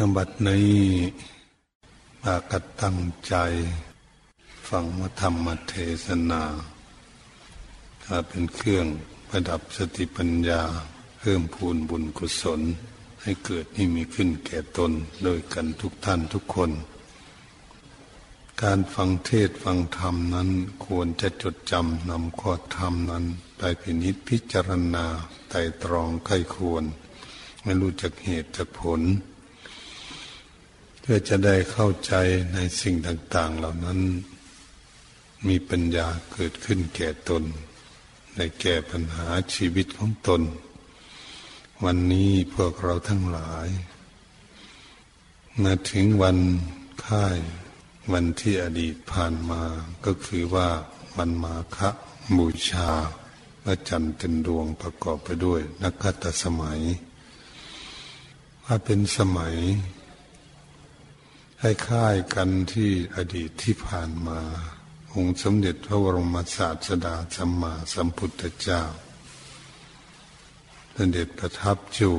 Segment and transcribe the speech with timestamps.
[0.00, 0.72] นบัดนี้
[2.22, 3.34] ปากัดตั้งใจ
[4.68, 5.74] ฟังมธรรมเท
[6.06, 6.42] ศนา
[8.04, 8.86] ถ้าเป็นเครื่อง
[9.28, 10.62] ประดับสติปัญญา
[11.18, 12.60] เพิ่มพูนบุญกุศล
[13.22, 14.92] ให้เกิดนี่มีขึ้นแก่ตน
[15.22, 16.70] โดยกันทุกท่านทุกคน
[18.62, 20.48] การฟังเทศฟังธรรมนั้น
[20.86, 23.24] ควรจะจดจำนำข้อธรรมนั้น
[23.58, 25.06] ไปพินิจพิจารณา
[25.48, 26.84] ไต่ตรองไข้ควร
[27.62, 29.02] ไม่รู้จักเหตุจากผล
[31.10, 32.14] พื่อจะได้เข้าใจ
[32.54, 34.00] ในสิ่งต่าง ๆ เหล่านั้น
[35.48, 37.42] มีปัญญาเกิดขึ้นแก่ตน
[38.36, 40.42] ในแก้ปัญหาชีวิตของตน
[41.84, 43.68] วันนี้พวกเราทั้งหลาย
[45.62, 46.38] มาถึงวัน
[47.06, 47.38] ค่าย
[48.12, 49.62] วันที่อดีตผ่านมา
[50.06, 50.68] ก็คือว่า
[51.16, 51.78] วันมาฆ
[52.36, 52.90] บูชา
[53.64, 56.80] พระจันทร์เต็มดวงประกอบไปด้วยนักขัตสมัย
[58.64, 59.56] ว่าเป็นสมัย
[61.62, 64.40] ให้ค่ายกันที่อดีตที่ผ่านมา
[65.14, 68.82] องค์สมเด็จพระบรมศาสดาสัมมาสัมพุทธเจ้า
[70.96, 72.10] สเด็จประทับจู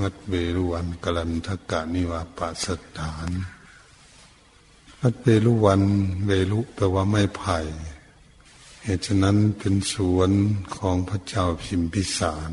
[0.00, 2.66] วัดเวรุวันกลันทกะนิวาปส
[2.98, 3.30] ถาน
[5.00, 5.82] วัดเวรุวัน
[6.26, 7.58] เวรุแปลว่าไม่ไผ่
[8.82, 10.30] เหตุฉะนั้นเป็นสวน
[10.76, 12.50] ของพระเจ้าพิมพิสาร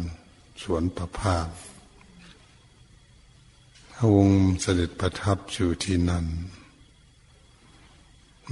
[0.62, 1.50] สวนประพาส
[4.02, 6.26] ระองค์เสด็จประทับอยู่ที่นั่น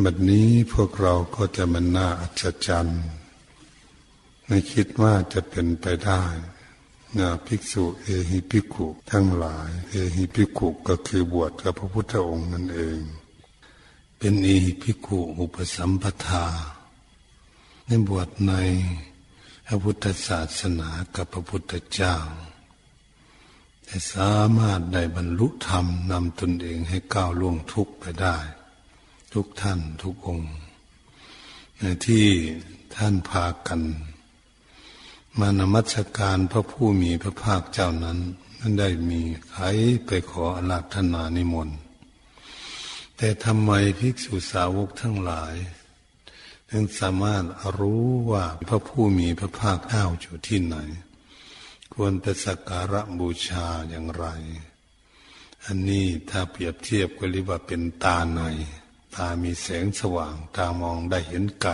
[0.04, 3.04] บัดนี้พวกเราก็จะมันน่าอัศจรรย์
[4.48, 6.23] ไม่คิดว่าจะเป็นไปได้
[7.17, 12.99] นาภิกษุเอหิภิกขุทั้งหลาย เอหิภิกขุก็คือบวชกับพระพุทธองค์นั่นเอง
[14.17, 16.45] เป็นเอหิภิกขุอุปสัมปทา
[17.86, 18.54] ในบวชใน
[19.67, 22.16] พระพุทธศาสนากับพระพุทธเจ้า
[23.89, 28.37] แต่สามารถได้บรรลุธรรมนำตนเองให้ก้าวล่วงทุกไปได้
[29.33, 30.52] ทุกท่านทุกองค์
[31.80, 32.25] ในที่
[32.95, 33.81] ท่านพากัน
[35.39, 38.20] มานมัสการพระผู้มีพระภาคเจ้านั้น
[38.59, 39.64] นั้นได้มีใคร
[40.05, 41.77] ไปขออาราธนานิมนต์
[43.17, 45.55] แต่ทำไมภิกษุสาวกทั้งหลาย
[46.69, 47.43] ถึงสามารถ
[47.80, 50.77] รู้ว่าพระผู้มีพระภาคเจ้าอยู่ที่ไหน
[51.93, 54.25] ควรไปสักการะบูชาอย่างไร
[55.65, 58.42] อันนี้ถ้าเปรียบเทียบก็เรียกว่าเป็นตาใน
[59.15, 61.71] ตามีแสงสว่าง ตามองได้เห็นไกล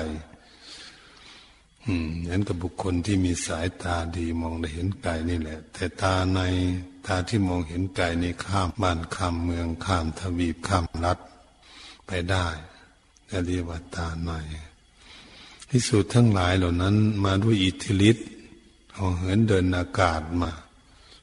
[1.85, 6.39] อืมเห็นกับบุคคลที่มีสายตาดีมองได้เห็นไกลนี่แหละ แต่ตาใน
[7.07, 11.19] ตาที่มองเห็นไกลนี่ข้ามบ้านข้ามเมืองข้ามทวีปข้ามรัฐ
[12.07, 12.47] ไปได้
[13.45, 14.31] เรียกว่าตาใน
[15.69, 16.95] ที่สุดทั้งหลายเหล่านั้น
[17.25, 18.27] มาด้วยอิทธิฤทธิ์
[18.95, 20.51] เอาเหินเดินอากาศมา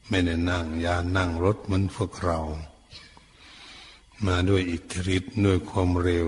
[0.09, 2.39] ไม่ได้นั่งยานั่งรถเหมือนพวกเรา
[4.27, 6.27] มาด้วยอิทธิฤทธิ์ด้วยความเร็ว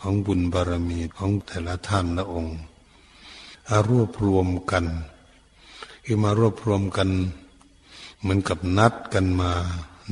[0.00, 2.58] ของบุญบารมีของแต่ละท่านละองค์
[3.70, 4.86] อารวบรวมกัน
[6.04, 7.10] คือมารวบรวมกัน
[8.20, 9.52] เหมือนกับนัดกันมา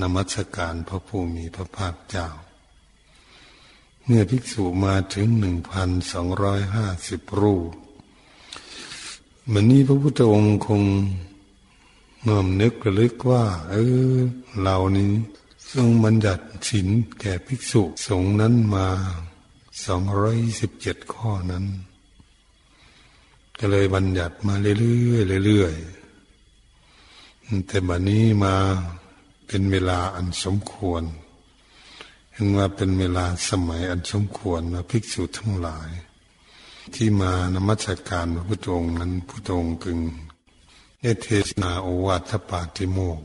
[0.00, 2.28] นมัสการพระผู้มีพระภาคเจ้า
[4.04, 7.72] เมื่อภิกษุมาถึงหนึ่งพันสองร้อยห้าสิบรูป
[9.52, 10.82] มันนี้พระพุทธองค์คง
[12.22, 13.74] เมื่อนึกระลึกว่า เอ
[14.12, 14.14] อ
[14.60, 15.10] เรานี้
[15.72, 16.88] ทรงบัญญัติศีล
[17.20, 18.86] แก่ภิกษุสงฆ์นั้นมา
[19.84, 21.64] สองร้อยสิบเจ็ดข้อนั้น
[23.58, 28.54] ก็เลยบัญญัติมาเรื่อยๆเรื่อยๆแต่บัดนี้มา
[29.46, 31.02] เป็นเวลาอันสมควร
[32.32, 35.90] เห็นว่าเป็นเวลาสมัยอันสมควรนะภิกษุทั้งหลาย
[36.94, 40.00] ที่มานมัสการพระพุทธองค์นั้นพุทธองค์กึง
[41.02, 43.20] ได้เทศนาโอวาทปาติโมก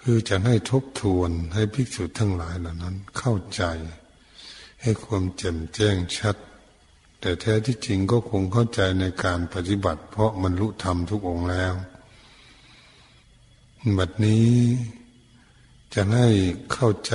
[0.00, 3.62] คือจะให้ทบทวนให้ภิกษุทั้งหลายเหล่านั้นเข้าใจ
[4.82, 6.36] ให้ความแจ่มแจ้งชัด
[7.20, 11.74] แต่แท้ที่จริงก็คงเข้าใจในการปฏิบัติ เพราะมันรู้ธรรมทุกองค์แล้ว
[13.98, 14.50] บัดนี้
[15.94, 16.28] จะให้
[16.72, 17.14] เข้าใจ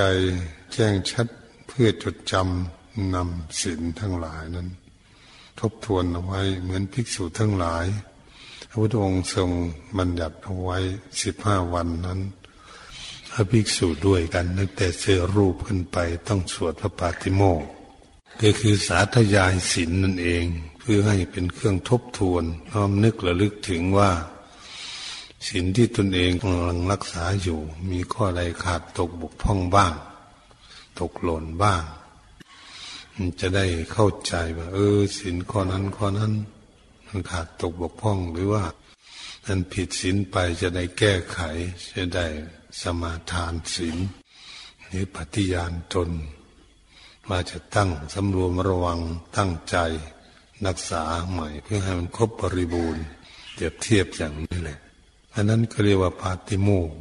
[0.72, 1.26] แจ้งชัด
[1.66, 4.68] เพื่อจดจำนำศีลทั้งหลายนั้น
[5.60, 7.86] ทบทวนเอาไว้เหมือนภิกษุทั้งหลาย
[8.68, 9.50] พระพุทธองค์ทรง
[9.98, 10.78] บัญญัติเอาไว้
[11.22, 12.20] สิบห้าวันนั้น
[13.30, 15.98] พระภิกษุด้วยกันตั้งแต่เสื้อรูปขึ้นไป
[16.28, 17.62] ต้องสวดพระปาติโมก
[18.42, 20.44] ก็คือสาธยายศีลนนั่นเอง
[20.78, 24.10] เพื่อให้เป็นเครื่องทบทวนน้อมนึกระลึกถึงว่า
[25.46, 27.60] ศีลที่ตนเองกำลังรักษาอยู่
[27.90, 29.94] มีข้อใดขาดตกบกพร่องบ้าง
[31.00, 31.82] ตกหล่นบ้าง
[33.40, 36.32] จะได้เข้าใจว่า เออศีลข้อนั้นข้อนั้น
[37.06, 38.64] มันขาดตกบกพร่องหรือว่า
[39.46, 41.38] นั้นผิดศีลไปจะได้แก้ไข
[41.94, 42.26] จะได้
[42.80, 43.96] สมาทานศีล
[44.86, 46.10] หรือปฏิญาณตน
[47.28, 49.00] มาจะตั้งสำรวมระวัง
[49.36, 49.76] ตั้งใจ
[50.66, 53.04] รักษาใหม่เพื่อให้มันครบบริบูรณ์
[53.54, 54.78] เทียบเทียบอย่างนี้แหละ
[55.34, 56.92] อันนั้นก็เรียกว่าปาติโมก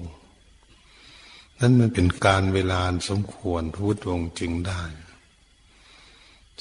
[1.60, 4.82] นั้นมันเป็นการเวลาสมควรพุทธองค์จึงได้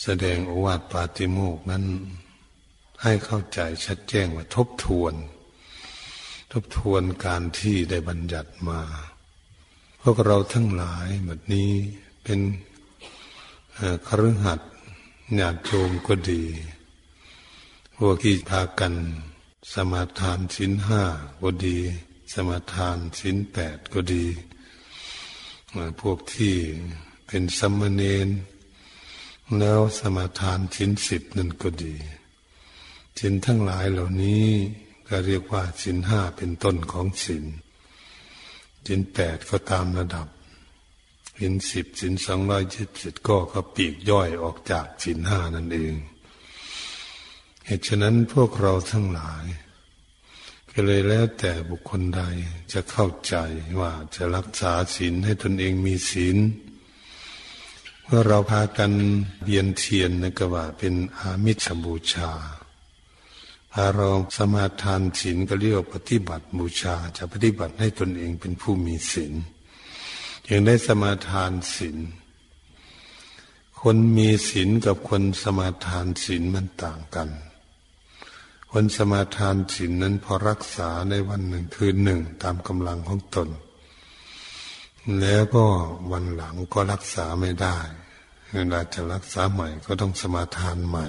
[0.03, 1.85] แสดงโอวาทปาติโมกนั้น
[3.03, 5.15] ให้เข้าใจชัดแจ้งว่าทบทวน
[6.53, 8.81] ทบทวนการที่ได้บัญญัติมา
[10.03, 11.71] พวกเราทั้งหลายแบบนี้
[12.25, 12.41] เป็น
[14.07, 14.61] ครหัด
[15.39, 16.43] ญาติโยมก็ดี
[17.97, 18.95] พวกที่พากัน
[19.73, 21.03] สมาทานสินห้า
[21.43, 21.79] ก็ดี
[22.33, 24.25] สมาทานสินแปดก็ดี
[26.01, 26.55] พวกที่
[27.27, 28.29] เป็นสัมมเนน
[29.59, 31.95] แล้วสมาทานสินสิบนั่นก็ดี
[33.19, 34.47] สินทั้งหลายเหล่านี้
[35.09, 37.45] ก็เรียกว่าสินห้าเป็นต้นของสิน
[38.87, 40.27] สินแปดก็ตามระดับ
[41.39, 45.95] สินสิบสินสองร้อยยี่สิบก็ก็ปีกย่อยออกจากสินห้านั่นเอง
[47.67, 49.45] เหตุฉะนั้นพวกเราทั้งหลาย
[50.73, 52.23] ก็เลยแล้วแต่บุคคลใด
[52.73, 53.35] จะเข้าใจ
[53.81, 56.37] ว่าจะรักษาศีลให้ตนเองมีศีล
[58.07, 58.93] เมื่อเราพากัน
[59.43, 62.31] เบียนเทียนนะกว่าเป็นอามิสบูชา
[63.73, 69.33] พาเราสมาทานศีลก็เรียกปฏิบัติบูชา จะปฏิบัติให้ตนเองเป็นผู้มีศีล
[70.45, 71.97] อย่างได้สมาทานศีล
[73.81, 77.29] คนมีศีลกับคนสมาทานศีลมันต่างกัน
[78.73, 83.49] คนสมาทานศีลนั้นพอรักษาในวันหนึ่งคืนหนึ่งตามกำลังของตน
[85.21, 85.67] แล้วก็
[86.11, 87.77] วันหลังก็รักษาไม่ได้
[88.53, 91.07] เวลาจะรักษาใหม่ก็ต้องสมาทานใหม่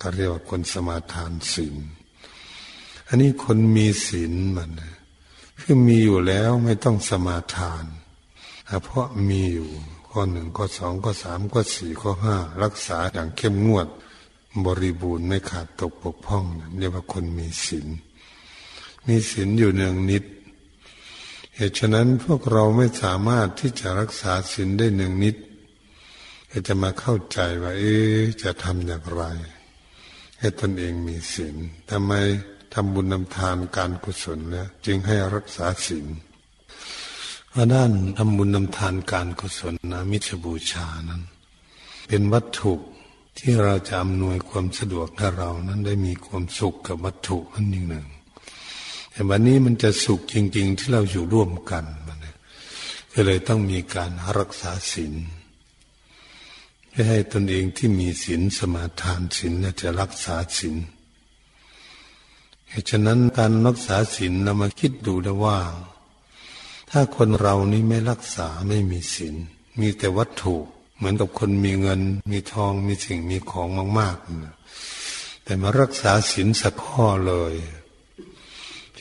[0.00, 1.76] ก็เรียกว่าคนสมาทานศีล
[3.08, 4.70] อันนี้คนมีศีลมัน
[5.60, 7.84] คือมีอยู่แล้วไม่ต้องสมาทาน
[8.84, 9.70] เพราะมีอยู่
[10.10, 13.88] ข้อหนึ่งข้อสองข้อสามข้อสี่ข้อห้ารักษาอย่างเข้มงวด
[14.64, 16.44] บริบูรณ์ไม่ขาดตกปกพ่อง
[16.78, 17.86] เรียกว่าคนมีศีล
[19.06, 20.24] มีศีลอยู่เนืองนิด
[21.56, 25.36] เหตุฉะนั้นพวกเราไม่สามารถที่จะรักษาศีลได้เนืองนิด
[26.68, 27.96] จะมาเข้าใจว่าเอ๊
[28.42, 29.22] จะทำอย่างไร
[30.38, 31.56] ให้ตนเองมีศีล
[31.90, 32.12] ทำไม
[32.74, 36.06] ทำบุญนำทานการกุศลแล้วจึงให้รักษาศีล
[37.52, 41.22] พราะด้านทำบุญนำทานการกุศลนะมิชบูชานั้น
[42.08, 42.72] เป็นวัตถุ
[43.38, 48.06] ที่เราจะอำนวยความสะดวกให้เรานั้นได้มีความสุขกับวัตถุอันหนึ่งหนึ่ง
[49.12, 52.18] แต่วันนี้มันจะสุขจริง ๆ ที่เราอยู่ร่วมกันมัน
[53.12, 55.14] ก็เลยต้องมีการรักษาศีล
[56.88, 60.76] เพื่อให้ตนเองที่มีศีลสมาทานศีลจะรักษาศีล
[62.68, 65.58] เหตุฉะนั้นการรักษาศีลเรามาคิดดูได้ว่า
[66.90, 69.34] ถ้าคนเรานี้ไม่รักษาไม่มีศีล
[69.80, 70.56] มีแต่วัตถุ
[70.96, 77.54] เหมือนกับคนมีเงิน มีทองมีสิ่งมีของมากๆแต่มารักษาศีลสักข้อเลย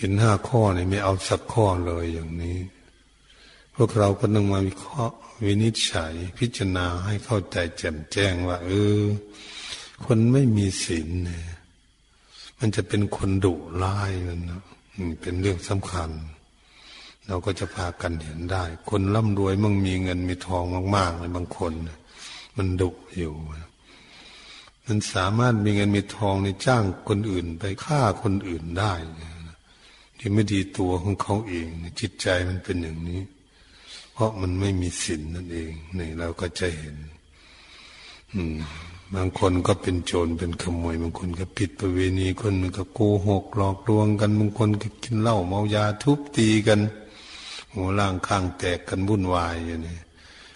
[0.01, 2.57] ศีลห้าข้อนี่ไม่เอาสักข้อเลยอย่างนี้
[3.75, 5.15] พวกเราก็ต้องมาวิเคราะห์
[5.45, 9.01] วินิจฉัย พิจารณาให้เข้าใจแจ่มแจ้งว่า เออ
[10.05, 11.45] คนไม่มีศีลเนี่ย
[12.59, 13.53] มันจะเป็นคนดุ
[13.83, 14.61] ร้ายนั่นนะ
[15.21, 16.09] เป็นเรื่องสำคัญ
[17.27, 20.63] เราก็จะพากันเห็นได้ คนร่ำรวยมั่งมีเงินมีทอง
[20.95, 21.73] มากๆเลยบางคน
[22.57, 23.33] มันดุอยู่
[24.87, 28.93] มันสามารถมีเงินมีทองในจ้างคนอื่นไปฆ่าคนอื่นได้
[30.23, 31.67] ที่ไม่ดีตัวของเขาเอง
[31.99, 33.21] จิตใจมันเป็นอย่างนี้
[34.13, 36.95] เพราะมันไม่มีศีลนั่นเองนี่เราก็จะเห็น
[38.33, 38.55] อืม
[39.15, 46.79] บางคนก็เป็นโจรเป็นขโมยบางคนก็ผิดประเวณีคนนึงก็โกหกหลอกลวงกันบางคนก็กินเหล้าเมายาทุบตีกัน
[47.73, 49.97] หัวล่างข้างแตกกันวุ่นวายอย่างนี้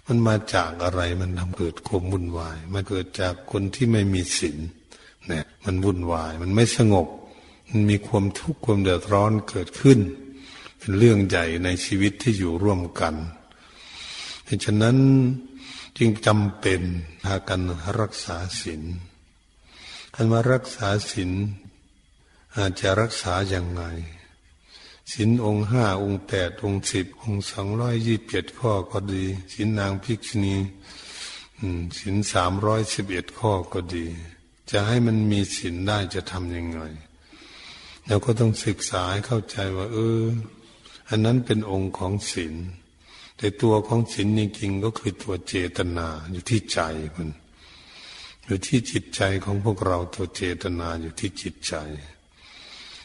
[0.05, 4.57] มันมาจากอะไรมันทำเกิดความวุ่นวาย มันเกิดจากคนที่ไม่มีศีล
[5.27, 7.07] เนี่ย มันวุ่นวาย มันไม่สงบ
[7.77, 9.99] มันมีความทุกข์ความเดือดร้อนเกิดขึ้น
[10.79, 13.15] เป็นเรื่องใหญ่ในชีวิตที่อยู่ร่วมกัน
[14.43, 14.97] เพราะฉะนั้น
[15.97, 16.81] จึงจำเป็น
[17.23, 17.61] พากัน
[17.99, 18.81] รักษาศีล
[20.13, 21.31] การมารักษาศีล
[22.55, 23.81] อาจจะรักษาอย่างไง
[25.11, 30.57] ศีลองค์ห้าองค์แปดองค์สิบองค์สองร้อยยี่สิบเจ็ดข้อก็ดีศีลนางภิกษุณี
[31.97, 34.05] ศีลสามร้อยสิบเอ็ดข้อก็ดี
[34.71, 36.81] จะให้มันมีศีลได้จะทำยังไง
[38.07, 40.23] เราก็ต้องศึกษาให้เข้าใจว่า เออ
[41.09, 42.55] อันนั้นเป็นองค์ของศีล
[43.37, 46.79] แต่ตัวของศีลจริงๆก็คือตัวเจตนาอยู่ที่ใจ
[47.15, 47.29] มัน
[48.45, 51.73] อยู่ที่จิตใจของพวกเราตัวเจตนาอยู่ที่จิตใจ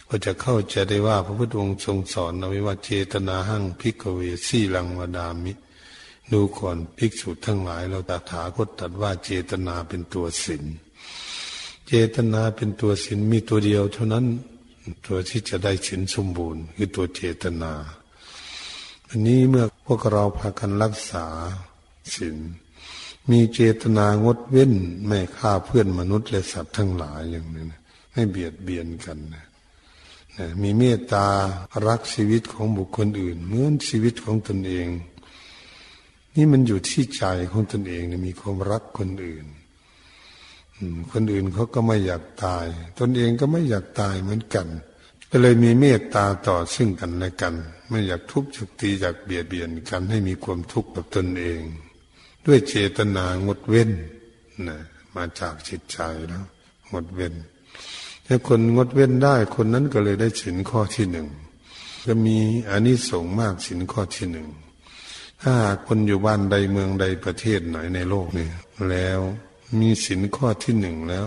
[0.09, 5.52] ก็จะเข้าใจได้ว่าพระพุทธองค์ทรงสอนเอาไว้ว่าเจตนาหั่งพิกเวสีลังวดามิ
[6.33, 10.64] ดูก่อนภิกษุทั้งหลาย เราตถาคตตรัสว่าเจตนาเป็นตัวศีล
[11.87, 14.26] เจตนาเป็นตัวศีลมีตัวเดียวเท่านั้น
[15.06, 17.72] ตัวที่จะได้ศีลสมบูรณ์ คือตัวเจตนา
[19.08, 21.26] อันนี้เมื่อพวกเราพากันรักษา
[22.14, 22.37] ศีล
[23.30, 24.75] มีเจตนางดเว้น
[25.06, 27.80] ไม่ฆ่าเพื่อนมนุษย์และสัตว์ทั้งหลายอย่างนี้นะ
[28.12, 29.44] ไม่เบียดเบียนกันนะ
[30.62, 31.26] มีเมตตา
[31.87, 34.88] รักชีวิตของบุคคลอื่น เหมือนชีวิตของตนเอง
[36.34, 39.46] นี่มันอยู่ที่ใจของตนเองนะมีความรักคนอื่น
[41.12, 42.66] คนอื่นเขาก็ไม่อยากตาย
[42.99, 44.66] ตนเองก็ไม่อยากตายเหมือนกัน
[45.30, 47.54] ก็เลยมีเมตตาต่อซึ่งกันและกัน
[47.88, 51.60] ไม่อยากทุบจุกตีอยากเบียดเบียนกันให้มีความทุกข์กับตนเอง
[52.46, 53.90] ด้วยเจตนางดเว้น
[54.68, 54.78] นะ
[55.16, 56.44] มาจากจิตใจแล้ว
[56.92, 57.34] งดเว้น
[58.26, 61.28] ถ้าคนงดเว้นได้คนนั้นก็เลยได้สินข้อที่หนึ่ง
[62.06, 62.38] จะมี
[62.70, 64.49] อานิสงส์มากสินข้อที่หนึ่ง
[65.42, 65.54] ถ้า
[65.87, 68.49] คนอยู่บ้านใดเมืองใดประเทศไหนในโลกนี้
[68.90, 69.20] แล้ว
[69.78, 71.26] มีสินข้อที่หนึ่งแล้ว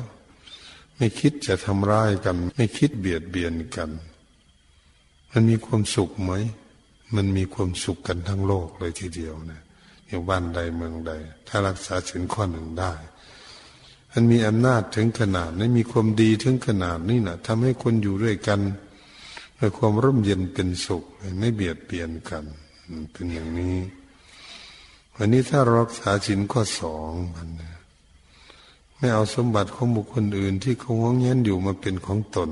[0.98, 3.90] ไม่คิดจะทำร้ายกัน ไม่คิดเบียดเบียนกัน
[5.32, 6.32] มันมีความสุขไหม
[7.16, 9.62] มันมีความสุขกันทั้งโลกเลยทีเดียวนะ
[10.08, 11.12] อยู่บ้านใดเมืองใด
[11.48, 12.94] ถ้ารักษาสินข้อหนึ่งได้
[14.12, 18.60] มันมีอำนาจถึงขนาดนี้มีความดีถึงขนาดนี้นะทำให้คนอยู่ด้วยกัน
[19.60, 21.04] ด้วยความร่มเย็นเป็นสุข
[21.40, 22.46] ไม่เบียดเบียนกัน
[23.12, 23.78] เป็นอย่างนี้
[25.16, 27.50] วันนี้ถ้ารักษาสินข้อสองมัน
[29.04, 32.50] ไม่เอาสมบัติของบุคคลอื่น ที่เขางงเงี้ยอยู่มาเป็นของตน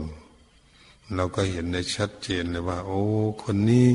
[1.16, 3.02] เราก็เห็นได้ชัดเจนเลยว่า โอ้
[3.44, 3.86] คนนี้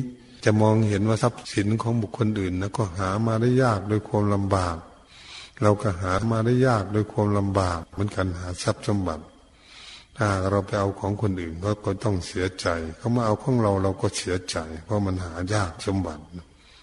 [0.44, 4.76] จะมองเห็นว่าทรัพย์สินของบุคคลอื่นนะก็หามาได้ยากโดยความลำบาก
[5.62, 9.24] เราก็หามาได้ยากโดยความลำบากเหมือนกันหาทรัพย์สมบัติ
[10.16, 16.22] ถ้าเราไปเอาของคนอื่นก็ก็ต้องเสียใจเขามาเอาของเราเราก็เสียใจ เพราะมันหายากสมบัติ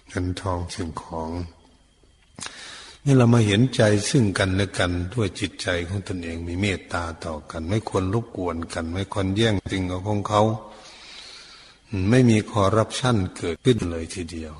[0.08, 1.30] เงินทองสิ่งของ
[3.06, 10.42] นี่เรามาเห็นใจซึ่งกันและกันด้วยจิตใจของตนเองมีเมตตาต่อกัน ไม่ควรรบกวนกัน ไม่ควรแย่งสิ่งของเขา
[12.10, 14.54] ไม่มีคอรับชั่นเกิดขึ้นเลยทีเดียว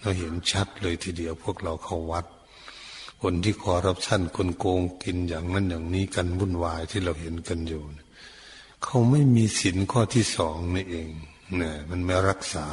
[0.00, 2.26] เราเห็นชัดเลยทีเดียว พวกเราเข้าวัด
[3.22, 7.82] คนที่คอรับชั่นคนโกงกินอย่างนั้นอย่างนี้กันวุ่นวายที่เราเห็นกันอยู่
[8.84, 11.08] เขาไม่มีศีลข้อที่สองนี่เอง
[11.56, 12.66] เนี่ยมันไม่รักษา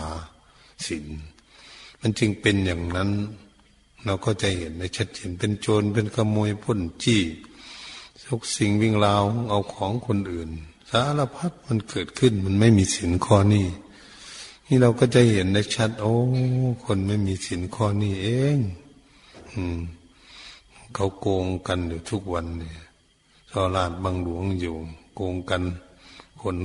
[0.87, 1.05] ศีล
[2.01, 3.09] มันจึงเป็นอย่างนั้น
[4.05, 7.21] เราก็จะเห็นในชัดเจนเป็นโจรเป็นขโมยพ้นจี้
[8.27, 10.49] ทุกสิ่งวิ่งราวเอาของคนอื่น
[10.91, 13.67] สารพัดมันเกิดขึ้นมันไม่มีสินข้อนี้
[14.67, 16.13] นี่เราก็จะเห็นได้ชัด โอ้
[16.85, 18.57] คนไม่มีสินข้อนี้เอง
[19.53, 19.79] อืม
[20.95, 22.77] เขาโกงกันอยู่ทุกวันเนี่ย
[23.49, 24.75] ชอลาดบางหลวงอยู่
[25.15, 25.63] โกงกัน
[26.41, 26.57] คน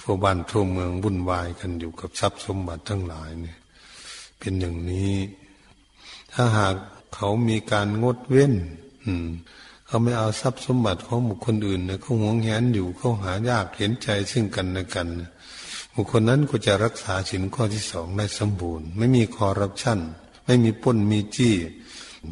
[0.00, 3.58] ทั่วบ้านทั่วเมืองวุ่นวายกันอยู่กับทรัพย์สมบัติทั้งหลายเนี่ย
[4.38, 5.12] เป็นอย่างนี้
[6.36, 6.76] ถ้าหาก
[7.14, 8.54] เขามีการงดเว้น
[9.04, 9.28] อืม
[9.86, 15.08] เขาไม่เอาทรัพย์สมบัติของบุคคลอื่นเนี่ยเขาหวงแหนอยู่เขาหายากเห็นใจซึ่งกันและกัน
[15.94, 19.98] บุคคลนั้นก็จะรักษาสินข้อที่สองได้สมบูรณ์ ไม่มีคอร์รัปชัน
[20.46, 21.54] ไม่มีป้นมีจี้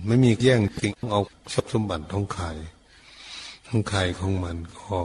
[0.06, 1.20] ไม่มีแย่งสิ่งเอา
[1.52, 2.46] ทรัพย์สมบัติของใคร
[3.66, 4.98] ของใครของมันก็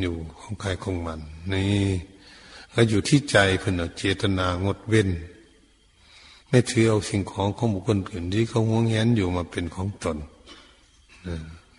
[0.00, 1.20] อยู่ของใครของมัน
[1.52, 1.86] นี่
[2.72, 5.10] แล้วอยู่ที่ใจเพื่อนเจตนางดเว้น
[6.54, 10.18] ไม่ถือเอาสิ่งของของบุคคลอื่นที่เขาหวงแหนอยู่มาเป็นของตน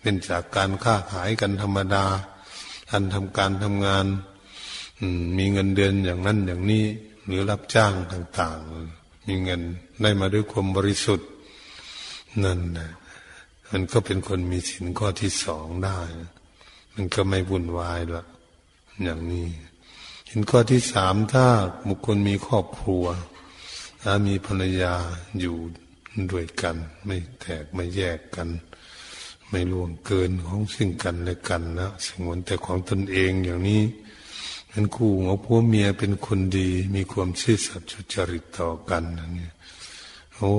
[0.00, 2.04] เป็นจากการค้าขายกันธรรมดา
[2.90, 4.06] การทำการทำงาน
[5.38, 6.84] มีเงินเดือนอย่างนั้นอย่างนี้
[7.26, 9.60] หรือรับจ้างต่างๆ มีเงิน
[10.02, 11.28] ได้มาด้วยความบริสุทธิ์
[12.44, 12.90] นั่นนะ
[13.70, 15.98] มันก็เป็นคนมีสินข้อที่สองได้
[16.94, 18.24] มันก็ไม่วุ่นวายละ
[19.02, 19.48] อย่างนี้
[20.28, 21.46] สินข้อที่สามถ้า
[21.88, 24.94] บุคคลมีครอบครัวามีภรรยา
[25.40, 25.56] อยู่
[26.32, 28.48] ด้วยกัน ไม่แตกไม่แยกกัน
[29.50, 33.82] ไม่ล่วงเกินของซึ่งกันและกันนะสงวนแต่ของตนเองอย่างนี้
[34.70, 39.52] เป็นคู่ของผัวเมียเป็นคนดี มีความซื่อสัตย์สุจริตต่อกันนะเนี่ย
[40.36, 40.52] โอ้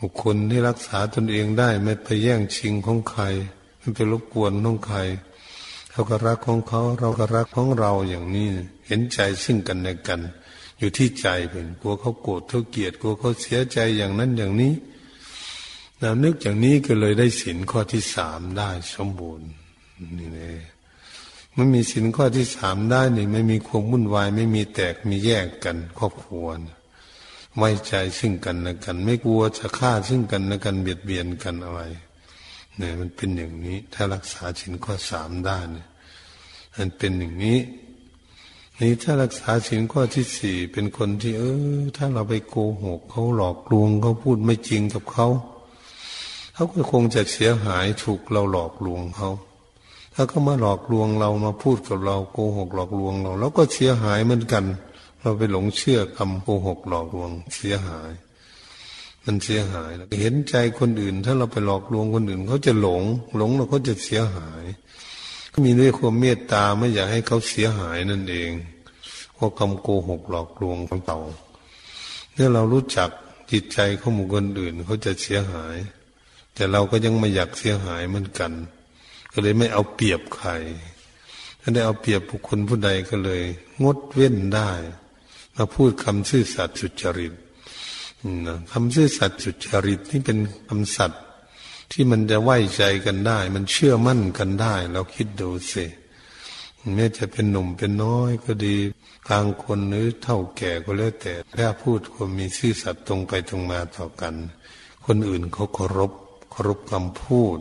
[0.00, 3.22] บุคคลที่รักษาตนเองได้ ไม่ไปแย่งชิงของใคร
[3.78, 4.98] ไม่ไปรบกวนของใคร
[5.90, 8.48] เขาก็รักของเขา เราก็รักของเราอย่างนี้
[8.86, 10.20] เห็นใจซึ่งกันและกัน
[10.78, 14.74] อยู่ที่ใจเป็นกลัวเขาโกรธเขาเกลียดกลัวเขาเสียใจอย่างนั้นอย่างนี้
[16.02, 19.48] นานึกอย่างนี้ก็เลยได้สินข้อที่สามได้สมบูรณ์
[20.18, 20.58] นี่เลย
[21.56, 26.46] มันมีสินข้อที่สามได้นี่ไม่มีความวุ่นวาย ไม่มีแตกมีแยกกันครอบครัว
[27.56, 31.82] ไว้ใจซึ่งกันและกัน ไม่กลัวจะฆ่าซึ่งกันและกันเบียดเบียนกันอะไร
[32.76, 35.88] เนี่ยมันเป็นอย่างนี้ ถ้ารักษาสินข้อสามได้เนี่ย
[36.76, 37.58] มันเป็นอย่างนี้
[38.80, 41.42] นี่ถ้ารักษาสินข้อที่สี่เป็นคนที่ เอ
[41.78, 45.26] อ ถ้าเราไปโกหกเขาหลอกลวงเขาพูดไม่จริงกับเขา
[46.54, 49.30] เขาก็คงจะเสียหายถูกเราหลอกลวงเขา
[50.14, 54.64] ถ้าเขามาหลอกลวงเรามาพูดกับเราโกหกหลอกลวงเราเราก็เสียหายเหมือนกัน
[55.20, 58.10] เราไปหลงเชื่อคำโกหกหลอกลวง เสียหาย
[59.24, 59.90] มันเสียหาย
[60.20, 63.02] เห็นใจคนอื่น ถ้าเราไปหลอกลวงคนอื่นเขาจะหลง
[63.36, 64.64] หลงเราก็จะเสียหาย
[65.64, 68.50] มีด้วยความเมตตาไม่อยากให้เขาเสียหายนั่นเอง
[69.34, 71.18] เพราะคำโกหกหลอกลวงของเรา
[72.32, 73.10] เมื่อเรารู้จัก
[73.50, 75.76] จิตใจของบุคคลอื่นเขาจะเสียหาย
[76.54, 78.52] แต่เราก็ยังไม่อยากเสียหายเหมือนกัน
[79.32, 80.50] ก็เลยไม่เอาเปรียบใคร
[81.60, 83.42] ถ้าได้เอาเปรียบบุคคลผู้ใดก็เลย
[83.82, 84.70] งดเว้นได้
[85.56, 87.34] มาพูดคำซื่อสัตย์สุจริต
[88.72, 91.22] คำซื่อสัตย์สุจริตนี่เป็นคำสัตย์
[91.92, 95.84] ที่มันจะไว้ใจกันได้ มันเชื่อมั่นกันได้ เราคิดดูสิ
[96.94, 98.76] แม้จะเป็นหนุ่มเป็นน้อยก็ดี
[99.28, 104.34] กลางคนหรือเท่าแก่ก็แล้วแต่ถ้าพูดคนมีซื่อสัตย์ตรงไปตรงมาต่อกัน
[105.04, 106.12] คนอื่นเขาเคารพ
[106.50, 107.58] เคารบคำพูด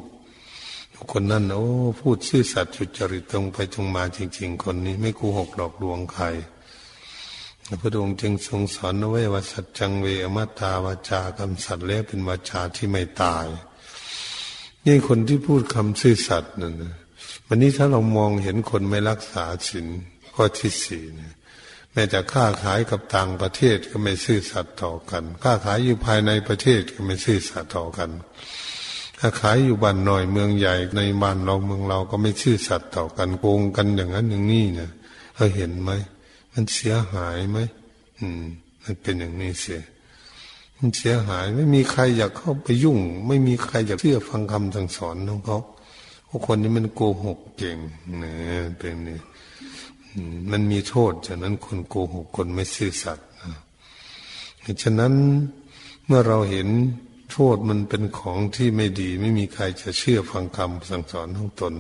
[1.12, 1.66] คนนั้นโอ้
[2.00, 6.26] พูดซื่อสัตย์จุจริตตรงไปตรงมาจริง ๆ คนนี้ไม่กูหกดอกลวงใคร
[7.82, 13.48] พระองค์จึงทรงสอนไว้ว่าสัจจังเวอมาตาวาจากำสัตว์แล้วเป็นวาจาที่ไม่ตาย
[14.86, 16.96] นี่คนที่พูดคำซื่อสัตย์นั่นนะ
[17.48, 19.88] วันนี้ถ้าเรามองเห็นคนไม่รักษาศีล
[20.34, 21.34] ข้อที่สี่เนี่ย
[21.92, 28.10] แม้จะค้าขายกับต่างประเทศก็ไม่ซื่อสัตย์ต่อกัน ค้าขายอยู่ภายในประเทศก็ไม่ซื่อสัตย์ต่อกัน
[29.20, 34.92] ถ้าขายอยู่บ้านหน่อยเมืองใหญ่ในบ้านเราเมืองเราก็ไม่ชื่อสัตว์ต่อกันโกงกันอย่างนั้นอย่างนี้เนี่ย
[35.36, 35.92] เราเห็นไหม
[36.54, 37.58] มันเสียหายไหม
[38.20, 38.44] อืม
[38.84, 39.82] มันเป็นอย่างนี้เสีย
[40.78, 45.60] มันเสียหายไม่มีใครอยากเข้าไปยุ่ง ไม่มีใครอยากเชื่อฟังคำสั่งสอนของเขา
[46.30, 47.78] พวกคนนี้มันโกหกเก่ง
[48.20, 49.20] เนี่ยเป็นนี่
[50.52, 53.28] มันมีโทษฉะนั้นคนโกหกคนไม่ซื่อสัตย์
[54.84, 55.14] ฉะนั้น
[56.06, 56.68] เมื่อเราเห็น
[57.32, 61.74] โทษมันเป็นของที่ไม่ดี ไม่มีใครจะเชื่อฟังคำสั่งสอนของตน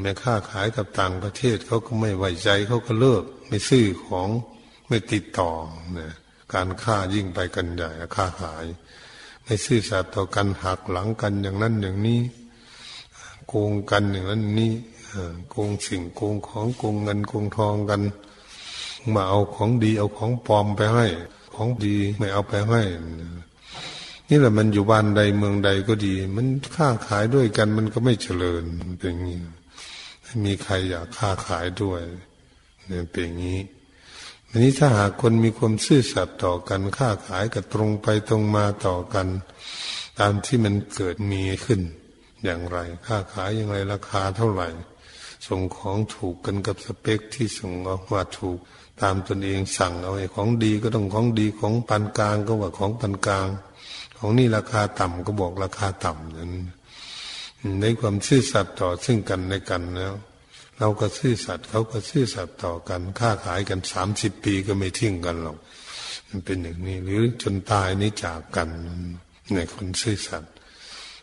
[0.00, 4.28] แม่ค้าขายกับต่างประเทศเขาก็ไม่ไว้ใจเขาก็เลิก ไม่ซื้อของ
[4.88, 5.50] ไม่ติดต่อ
[5.94, 6.12] เนี่ย
[6.54, 8.66] การค้ายิ่งไปกันใหญ่ค้าขาย
[9.44, 12.20] ไม่ซื้อสัตย์ต่อกันหักหลังกันอย่างนั้นอย่างนี้
[13.48, 14.72] โกงกันอย่างนั้นนี้
[15.50, 18.02] โกงสิ่งโกงของโกงเงินโกงทองกัน
[19.14, 21.06] มาเอาของดีเอาของปลอมไปให้
[21.54, 22.82] ของดีไม่เอาไปให้
[24.28, 28.64] นี่แหละมันอยู่บ้านใดเมืองใดก็ดี มันค้าขายด้วยกันมันก็ไม่เจริญ
[29.00, 29.38] เป็นอย่างนี้
[30.24, 32.00] ม่มีใครอยากค้าขายด้วย
[32.86, 33.58] เนี่ยเป็นอย่างนี้
[34.50, 39.26] อันนี้ถ้าหากคนมีความซื่อสัตย์ต่อกันค้าขายกับตรงไปตรงมาต่อกัน
[40.20, 41.80] ตามที่มันเกิดมีขึ้น
[42.44, 44.68] อย่างไรค้าขายอย่างไรราคาเท่าไหร่
[45.46, 48.58] ส่งของถูกกันกับสเปคที่ส่งออกมาถูก
[49.02, 53.48] ตามตนเองสั่งเอาไอ้ของดีก็ต้องของดีของปานกลางก็ว่าของปานกลาง
[54.18, 56.52] ของนี่ราคาต่ำก็บอกราคาต่ำนั้น
[57.80, 60.14] ในความซื่อสัตย์ต่อซึ่งกันในกันแล้ว
[60.78, 65.58] เราก็ซื่อสัตย์เขาก็ซื่อสัตย์ต่อกันค้าขายกันสามสิบปีก็ไม่ทิ้งกันหรอก
[66.28, 68.68] มันเป็นอย่างนี้ หรือจนตายนี้จากกัน
[69.54, 70.52] ในคนซื่อสัตย์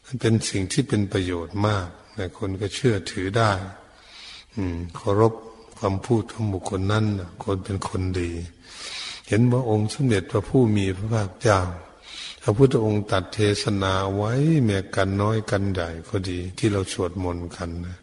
[0.06, 1.88] มันเป็นสิ่งที่เป็นประโยชน์มาก
[2.18, 3.52] ในคนก็เชื่อถือได้
[4.56, 5.34] อืมเคารพ
[5.78, 7.06] ความพูดของบุคคลนั้น
[7.44, 8.32] คนเป็นคนดี
[9.28, 11.60] เห็นว่าองค์สมเด็จพระผู้มีพระภาคเจ้า
[12.42, 14.32] พระพุทธองค์ตัดเทศนาไว้
[14.66, 17.98] แม้กันน้อยกันใหญ่ก็ดี ที่เราสวดมนต์กันนะ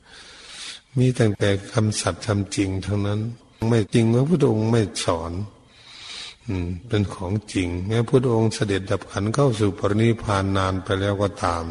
[0.99, 3.21] มีตั้งแต่คำสัตย์ทำจริงทั้งนั้น
[3.69, 5.33] ไม่จริงพระพุทธองค์ไม่สอน
[6.49, 11.65] อืม เป็นของจริง แม้พระพุทธองค์เสด็จดับขันเข้าสู่ปรินิพานนานไปแล้วก็ตาม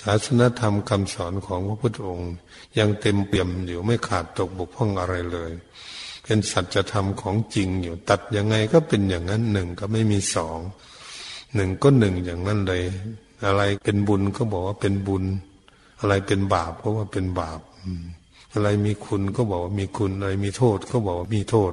[0.00, 2.32] ศาสนธรรมคำสอนของพระพุทธองค์
[2.78, 5.52] ยังเต็มเปี่ยมอยู่ไม่ขาดตกบกพร่องอะไรเลย
[6.24, 10.58] เป็นสัจธรรมของจริงอยู่ตัดยังไงก็เป็นอย่างนั้นหนึ่งก็ไม่มีสอง
[11.54, 12.82] หนึ่งก็หนึ่งอย่างนั้นเลย
[13.46, 15.24] อะไรเป็นบุญก็บอกว่าเป็นบุญ
[16.00, 17.86] อะไรเป็นบาปก็ว่าเป็นบาป อ
[18.52, 21.72] อะไรมีคุณก็บอกว่ามีคุณ อะไรมีโทษก็บอกว่ามีโทษ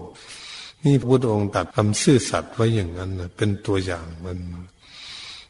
[0.86, 4.38] นี่พระพุทธองค์ตัดคำซื่อสัตย์ไว้อย่างนั้นนะเป็นตัวอย่างมัน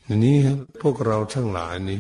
[0.06, 0.38] ทีนี้
[0.82, 2.00] พวกเราทั้งหลายนี่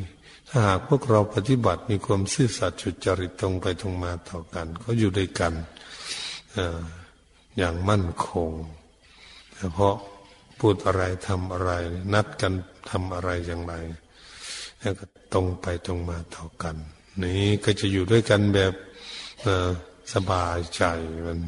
[0.49, 5.53] ถ้าหากพวกเราปฏิบัติมีความซื่อสัตย์จุจริตตรงไปตรงมาต่อกันเขาอยู่ด้วยกัน
[7.57, 8.51] อย่างมั่นคง
[9.73, 9.95] เพราะ
[10.59, 11.71] พูดอะไรทำอะไร
[12.13, 12.53] นัดกัน
[12.89, 13.73] ทำอะไรอย่างไร
[14.79, 16.75] แล้วก็ตรงไปตรงมาต่อกัน
[17.23, 18.73] นี้ก็จะอยู่ด้วยกันแบบ
[20.13, 20.83] สบายใจ
[21.25, 21.39] มัน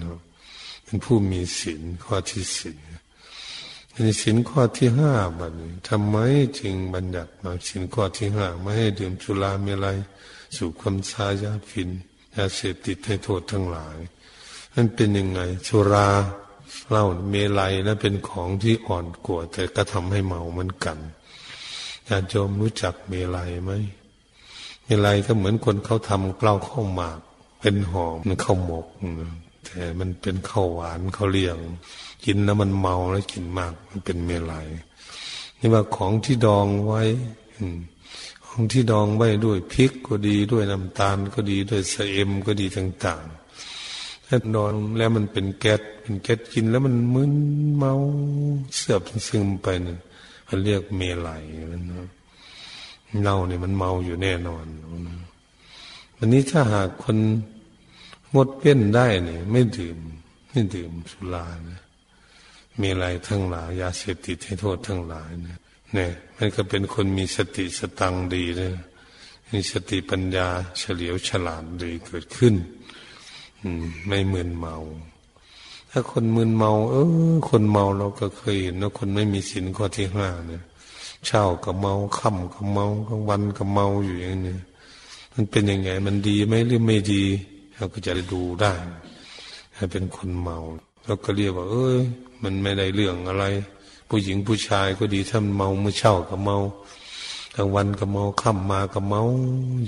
[0.83, 2.77] เป็นผู้มีศีลข้อที่สี่
[4.03, 6.15] ในสินข้อที่ห้าบัดนี้ทำไม
[6.59, 9.97] จึงบัญญัติมาสินข้อที่ห้าไม่ให้ดื่มสุราเมลัย
[10.55, 11.89] สู่ความชายาฟิน
[12.35, 13.97] ยาเสพติดให้โทษทั้งหลาย
[14.75, 16.07] นั่นเป็นยังไงสุรา
[16.89, 20.97] เหล้าเมลัยนะเป็นของที่อ่อนกว่าแต่ก็ทำให้เมาเหมือนกัน
[22.07, 23.71] ญาติโยมรู้จักเมลัยไหม
[24.83, 27.19] เมลัยก็เหมือนคนเขาทำเกล้าข้าวหมาก
[27.61, 28.87] เป็นหอมมันข้าวหมก
[29.65, 31.57] แต่มันเป็นข้าวหวานข้าวเลี้ยง
[32.25, 34.67] กินแล้วมันเมาแล้วกินมากมันเป็นเมลัย
[35.59, 37.01] นี่ว่าของที่ดองไว้
[38.45, 47.33] ของที่ดองไว้ด้วยพริกก็ดีด้วยน้ำตาลก็ดีด้วยเสเอ็มก็ดีต่างๆถ้าดองแล้วมันเป็นแก๊สเป็นแก๊สกินแล้วมันมึน
[47.75, 47.93] เมา
[48.75, 49.99] เสื่อบซึมไปเนี่ย
[50.45, 52.07] เขาเรียกเมลัยนะ
[53.21, 54.65] เน่าเนี่ยมันเมาอยู่แน่นอน
[56.17, 57.17] วันนี้ถ้าหากคน
[58.35, 59.97] งดเว้นได้เนี่ยไม่ดื่ม
[60.49, 61.81] ไม่ดื่มสุรานะ
[62.79, 65.57] มีอะไรทั้งหลายยาเสพติดให้โทษทั้งหลายเนี่ย
[65.93, 68.71] เนี่ย มันก็เป็นคนมีสติสตังดีเลย
[69.53, 72.55] มีสติปัญญาเฉลียวฉลาดดีเกิดขึ้น
[73.61, 74.77] อืม ไม่มึนเมา
[75.91, 76.95] ถ้าคนมึนเมา เอ
[77.31, 80.63] อ คนเมาเราก็เคยเห็นนะคนไม่มีศีลข้อที่ห้าเนี่ย
[81.25, 84.57] เช้าก็เมาค่ำก็เมากลางวันก็เมาอยู่อย่างนี้
[85.33, 87.23] มันเป็นยังไง มันดีไหมหรือไม่ดี
[87.81, 88.73] เราก็จะดูได้
[89.75, 90.57] ให้เป็นคนเมา
[91.05, 91.99] เราก็เรียกว่า เอ้ย
[92.43, 93.45] มันไม่ได้เรื่องอะไร
[94.09, 96.57] ผู้หญิงผู้ชายก็ดีถ้ามันเมาเมื่อเช้าก็เมา
[97.55, 99.23] กลางวันก็เมาค่ำมาก็เมา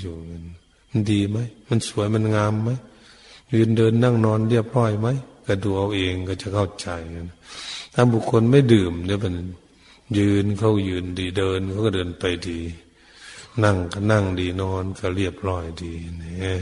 [0.02, 0.16] อยู่
[0.90, 1.38] มันดีไหม
[1.70, 2.70] มันสวยมันงามไหม
[3.54, 5.08] ยืนเดินนั่งนอนเรียบร้อยไหม
[5.48, 6.88] ก็ดูเอาเองก็จะเข้าใจ
[7.94, 9.36] ถ้าบุคคลไม่ดื่มเนี่ยมัน
[10.18, 12.60] ยืนเขายืนดีเดินเขาก็เดินไปดี
[13.64, 16.62] นั่งก็นั่งดีนอนก็เรียบร้อยดีเนี่ย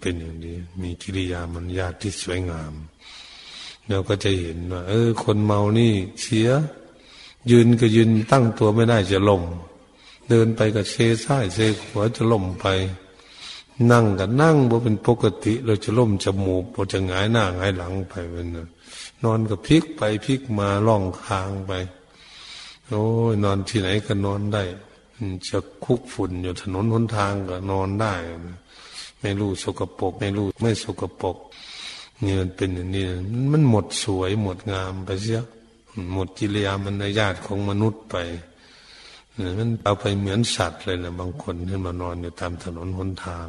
[0.00, 2.74] เป็นอย่างนี้ มีกิริยามันญาติที่สวยงาม
[3.88, 5.92] เราก็จะเห็นว่าเออ คนเมานี่
[6.22, 6.48] เสีย
[7.50, 9.42] ยืนก็ยืนตั้งตัวไม่ได้จะล่ม
[10.28, 12.66] เดินไปก็เซซ้ายเซขวาจะล่มไป
[13.90, 18.48] นั่งก็นั่งบ่เป็นปกติ เราจะล่มจมูกเราจะหงายหน้าหงายหลังไปเป็น
[19.24, 21.72] นอนก็พลิกไปพลิกมาล่องคางไป
[22.88, 24.62] โอ้ยนอนที่ไหนก็นอนได้
[25.48, 28.12] จะคุกฝุ่นอยู่ถนนหนทางก็นอนได้
[29.22, 31.36] ไม่รู้สกปรกไม่รู้ไม่สกปรก
[32.24, 33.04] นี่มันเป็นอย่างนี้
[33.52, 35.42] มันหมดสวยหมดงามไปเสีย
[36.12, 38.16] หมดกิเลสมันญาติของมนุษย์ไป
[39.58, 43.46] มันเอาไปเหมือนสัตว์เลยนะบางคนที่มานอนอยู่ตามถนนหนทาง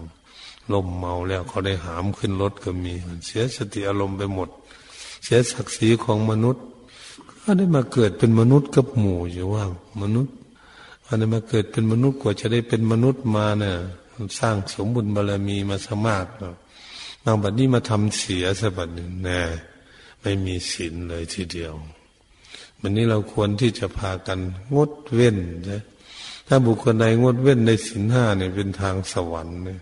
[0.73, 2.93] ลมเมาแล้วเขาได้หามขึ้นรถก็มี
[3.25, 4.49] เสียสติอารมณ์ไปหมด
[5.23, 6.63] เสียศักดิ์ศรีของมนุษย์
[7.43, 9.63] ก็ได้มาเกิดเป็นมนุษย์กับหมู่อยู่ว่า
[10.01, 10.33] มนุษย์
[11.07, 13.75] อันนี้มาเกิดเป็นมนุษย์กว่าจะได้เป็นมนุษย์มาเนี่ย
[14.39, 16.55] สร้างสมบุญบารมีมาสมากเนาะ
[17.23, 19.41] บางบัดนี้มาทำเสียสบัดหนึ่งแน่
[20.21, 21.73] ไม่มีศีลเลยทีเดียว
[22.79, 24.39] วันนี้เราควรที่จะพากัน
[24.75, 25.77] งดเว้นใช่
[26.47, 29.79] ถ้าบุคคลใดงดเว้นในศีลห้าเนี่ยเป็นทางสวรรค์เนี่ย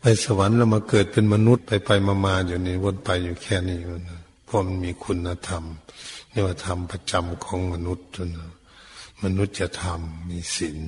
[0.00, 5.64] ไปสวรรค์แล้วมาเกิดเป็นมนุษย์ไปไปมามาอยู่นี่วนไปอยู่แค่นี้นะเพราะมันมีคุณธรรม
[6.32, 8.50] นี่ว่าธรรมประจำของมนุษย์นะ
[9.24, 10.78] มนุษย์จะทำมีศีล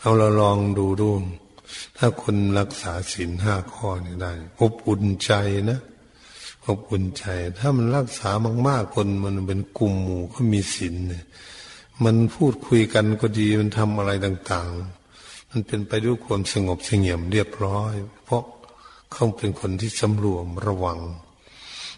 [0.00, 1.10] เอาเราลองดูดู
[1.96, 5.32] ถ้าคนรักษาศีลห้าข้อนี้ได้อบอุ่นใจ
[5.70, 5.80] นะ
[6.66, 7.24] อบอุ่นใจ
[7.58, 8.30] ถ้ามันรักษา
[8.66, 11.24] มากๆคนมันเป็นกลุ่มหมู่เขามีศีลเนี่ย
[12.04, 14.70] มันพูดคุยกันก็ดีมันทำอะไรต่าง
[15.12, 18.44] ๆ มันเป็นไปด้วยความสงบเสงี่ยมเรียบร้อย เพราะ
[19.12, 21.00] เขาเป็นคนที่สำรวมระวัง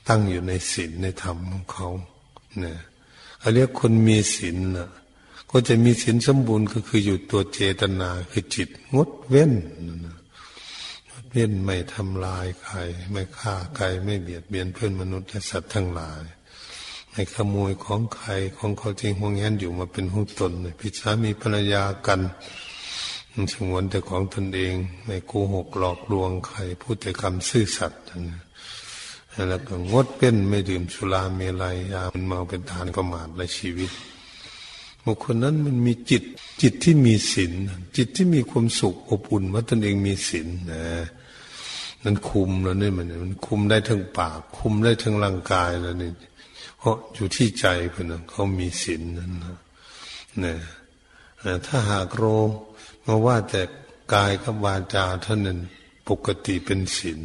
[0.09, 1.88] ตั้งอยู่ในศีลในธรรมของเขา
[2.61, 2.79] เนี่ย
[3.38, 4.91] เขาเรียกคนมีศีลนะ
[5.55, 9.53] ก็จะมีศีลสมบูรณ์ก็คืออยู่ตัวเจตนาคือจิตงดเว้น
[11.11, 12.77] งดเว้นไม่ทำลายใคร
[13.11, 16.23] ไม่ฆ่าใครไม่เบียดเบียนเพื่อนมนุษย์และสัตว์ทั้งหลาย
[17.11, 22.21] ไม่ขโมยของใครของเขาจริงห่วงแหนอยู่มาเป็นห้องตนพิชามีภรรยากัน
[23.53, 28.03] สงวนแต่ของตนเองไม่โกหกหลอกลวงใครพูดแต่คำซื่อสัตย์
[29.49, 33.91] แล้วก็งดเป็นไม่ดื่มสุราเมลัยยามันเมาเป็นทานก็มาดในชีวิต
[35.05, 36.23] บุคคลนั้นมันมีจิต
[36.62, 37.53] จิตที่มีศีล
[37.97, 40.83] จิตที่มีความสุขอบอุ่นว่าตนเองมีศีลนะ
[42.05, 46.11] นั้นคุมแล้วนี่มันมันคุมได้ทั้งปาก คุมได้ทั้งร่างกายแล้วนี่
[46.79, 49.59] เพราะอยู่ที่ใจคนนั้นเขามีศีลนั้นนะ
[50.41, 50.57] เนี่ย
[51.67, 52.25] ถ้าหากโร
[53.07, 53.62] มาว่าแต่
[54.15, 55.59] กายกับวาจาเท่านั้น
[56.09, 57.21] ปกติเป็นศีล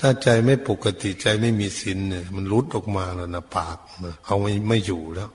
[0.00, 5.30] ถ้าใจไม่ปกติใจไม่มีศีลเนี่ย มันรุดออกมาแล้วนะปากนะเอาไม่ไม่อยู่แล้ว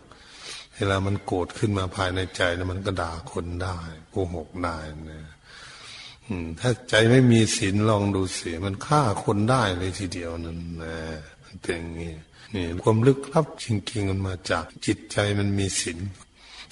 [0.76, 3.78] เวลามันโกรธขึ้นมาภายในใจนะมันก็ด่าคนได้
[4.12, 4.78] โกหกได้
[5.12, 5.22] นะ
[6.60, 10.96] ถ้าใจไม่มีศีลลองดูสิมันฆ่าคนได้เลยทีเดียวนั่นนะ
[11.44, 12.14] มันเป็นอย่างนี้
[12.56, 16.00] นี่ความลึกลับจริงๆมันมาจากจิตใจมันมีศีล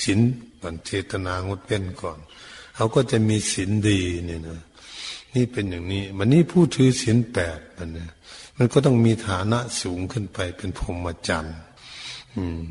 [0.04, 0.20] ศีล
[0.62, 2.20] ก่อนเจตนางดเว้นก่อน
[2.76, 4.62] เขาก็จะมีศีลดีเนี่ยนะ
[5.36, 8.10] นี่เป็นอย่างนี้มันนี่ผู้ถือศีลแปดมันนี่ย
[8.58, 11.58] มันก็ต้องมีฐานะสูงขึ้นไปเป็นพรหมจรรย์
[12.36, 12.64] อืม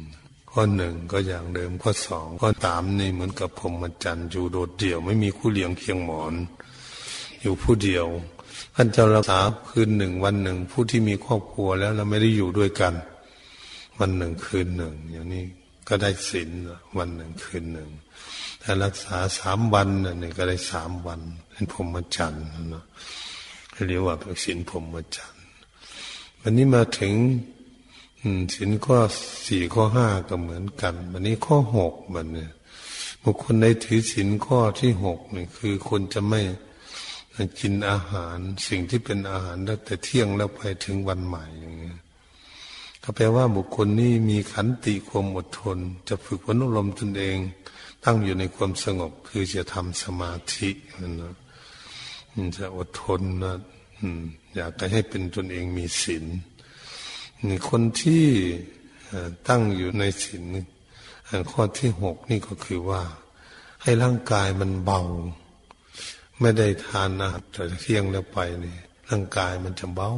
[0.53, 6.35] ข้อหนึ่งก็อย่างเดิมข้อสองข้อสามนี่เหมือนกับพรหมจรรย์อยู่โดดเดี่ยวไม่มีคู่เลี้ยงเคียงหมอน
[7.43, 8.07] อยู่ผู้เดียว
[8.75, 9.39] ท่านจะรักษา
[9.69, 12.95] คืนหนึ่งวันหนึ่งผู้ที่มีครอบครัวแล้วเราไม่ได้อยู่ด้วยกัน
[13.99, 15.45] วันหนึ่งคืนหนึ่งอย่างนี้
[15.89, 16.51] ก็ได้ศีล
[16.99, 17.91] วันหนึ่งคืนหนึ่ง
[18.63, 19.89] ถ้ารักษาสามวัน
[20.23, 22.85] นี่ก็ได้สามวันเป็นพรหมจรรย์นะ
[23.89, 25.43] เรียกว่าเป็นศีลพรหมจรรย์
[26.41, 27.15] วันนี้มาถึง
[28.55, 28.99] ศีลข้อ
[29.47, 32.51] สี่ข้อห้าก็เหมือนกัน วันนี้ข้อหกมันเนี่ย
[33.23, 36.41] บุคคลในถือศีลข้อที่หกนี่คือคนจะไม่
[37.61, 41.99] กินอาหารสิ่งที่เป็นอาหารตั้งแต่เที่ยงแล้วไปถึงวันใหม่อย่างเงี้ย
[43.03, 47.39] ก็แปลว่าบุคคลนี้มีขันติความอดทน จะฝึกวนุลมตนเอง
[48.05, 50.71] ตั้งอยู่ในความสงบ คือจะทำสมาธิ
[51.21, 51.35] นะ
[52.57, 53.55] จะอดทนนะ
[54.57, 56.25] อยากให้เป็นตนเองมีศีล
[57.49, 58.25] นี่คนที่
[59.49, 60.45] ตั้งอยู่ในศีล
[61.51, 63.03] ข้อที่หกนี่ก็คือว่า
[63.83, 65.03] ให้ร่างกายมันเบา
[66.41, 68.77] ไม่ได้ทานอาหารแต่เที่ยงแล้วไปนี่
[69.11, 70.11] ร่างกายมันจะเบา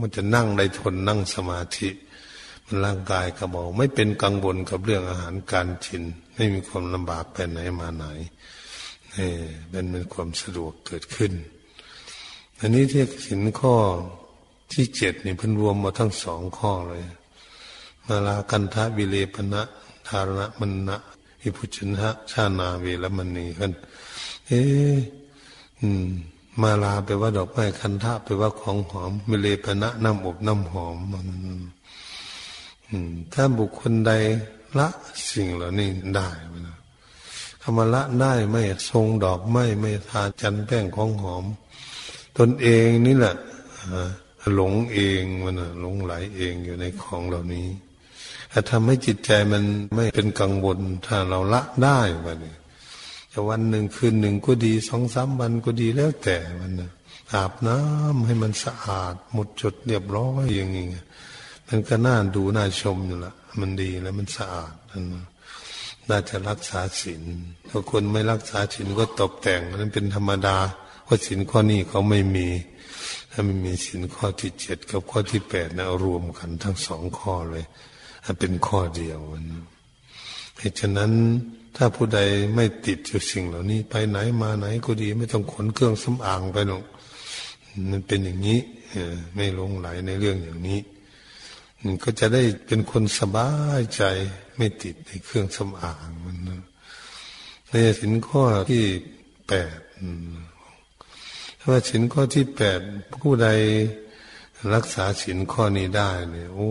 [0.00, 1.88] มันจะนั่งได้ทนนั่งสมาธิ
[2.66, 6.02] มันร่างกายก็เบาไม่เป็นกังวลกับเรื่องอาหารการกิน
[6.34, 8.04] ไม่มีความลำบากไปไหนมาไหน
[9.16, 9.30] นี่
[9.70, 11.32] เป็นเป็นความสะดวกเกิดขึ้น
[12.60, 13.74] อันนี้ที่สินข้อ
[14.72, 17.02] ที่เจ็ดนี่เพิ่นรวมมาทั้งสองข้อเลย
[18.06, 19.62] มาลากันทะวิเลปณะ
[20.08, 20.96] ธารณมันนะ
[21.42, 23.72] อิพุชนะชานาเวลมณีกัน
[24.46, 24.62] เอ๊
[26.60, 31.28] มาลาแปลว่าดอกไม้คันทะแปลว่าของหอมวิเลปณะน้ำอบน้ำหอมมัน
[33.32, 34.12] ถ้าบุคคลใด
[34.78, 34.88] ละ
[35.30, 36.28] สิ่งเหล่านี้ได้
[36.66, 36.76] นะ
[37.62, 41.44] ธรรมละได้ไม่ทรงดอกไม้ไม่ทาจันแป้งของหอม
[42.38, 43.34] ตนเองนี่แหละ
[44.54, 47.68] หลงเองมันหลงไหลเองอยู่ในของเหล่านี้
[48.52, 52.54] ถ้าทำให้จิตใจมันไม่เป็นกังวลถ้าเราละได้วะนี่
[53.32, 56.90] จะวันหนึ่งคืนหนึ่งก็ดีสองสามวันก็ดีแล้วแต่มันนะ
[57.32, 60.86] อาบน้ำให้มันสะอาด หมดจดเรียบร้อยอย่างนี้
[61.68, 65.04] มันก็น่าดูน่าชมอยู่ละมันดีแล้วมันสะอาดนั่น
[66.10, 67.22] น่าจะรักษาศีล
[67.68, 70.56] ถ้าคนไม่รักษาศีลก็ตกแต่งนั้นเป็นธรรมดา
[71.04, 72.48] เพราะศีลข้อนี้เขาไม่มี
[73.32, 77.64] ถ้าไม่มีศีลข้อที่เจ็ดกับข้อที่แปดนะรวมกันทั้งสองข้อเลย
[78.38, 79.64] เป็นข้อเดียวนะ
[80.58, 81.12] เหตุฉะนั้น
[81.76, 82.20] ถ้าผู้ใด
[82.54, 86.84] ไม่ติดอยู่สิ่งเหล่านี้ ไปไหนมาไหนก็ดีไม่ต้องขนเครื่องสำอางไปหรอก
[87.90, 88.60] มันเป็นอย่างนี้
[89.34, 90.80] ไม่ลงไหลในเรื่องอย่างนี้
[92.02, 94.02] ก็จะได้เป็นคนสบายใจ
[94.56, 96.62] ไม่ติดในเครื่องสำอางมันนะ
[97.68, 98.84] ในสินข้อที่
[99.48, 99.78] แปด
[101.64, 102.80] ถ้าว่าสินข้อที่แปด
[103.20, 103.48] ผู้ใด
[104.74, 106.68] รักษาสินข้อนี้ได้เนี่ย โอ้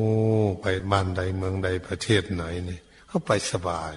[0.62, 3.94] ไปบ้านใดเมืองใดประเทศไหนเนี่ยเขาไปสบาย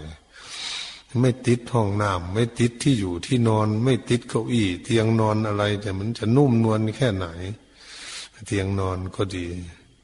[1.21, 7.27] ไม่ติดห้องน้ำไม่ติดที่อยู่ที่นอน ไม่ติดเก้าอี้ เตียงนอนอะไร แต่มันจะนุ่มนวลแค่ไหน
[8.47, 9.47] เตียงนอนก็ดี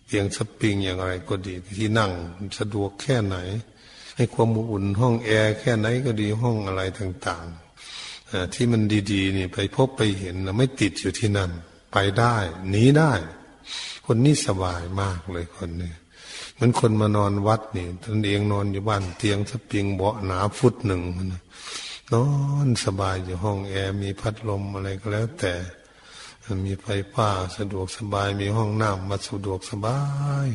[0.07, 2.13] เตียงสปริงอย่างไรก็ดีที่นั่ง
[2.59, 3.37] สะดวกแค่ไหน
[4.17, 7.70] ให้ความอุ่นห้องแอร์แค่ไหนก็ดีห้องอะไรต่าง ๆ
[8.55, 11.51] ที่มันดีๆนี่ไปพบไปเห็นไม่ติดอยู่ที่นั่น
[11.93, 12.37] ไปได้
[12.71, 13.13] หนีได้
[14.07, 15.93] คนนี้สบายมากเลยคนนี้
[16.55, 21.03] เหมือนคนมานอนวัดนี่ตนเองนอนอยู่บ้านเตียงสปริงเบาะหนาฟุตหนึ่ง
[22.15, 22.27] นอ
[22.67, 25.55] นสบายอยู่ห้องแอร์มีพัดลมอะไรก็แล้ว แต่
[26.67, 29.99] มีไฟฟ้าสะดวกสบาย มีห้องน้ำมาสะดวกสบา
[30.47, 30.49] ย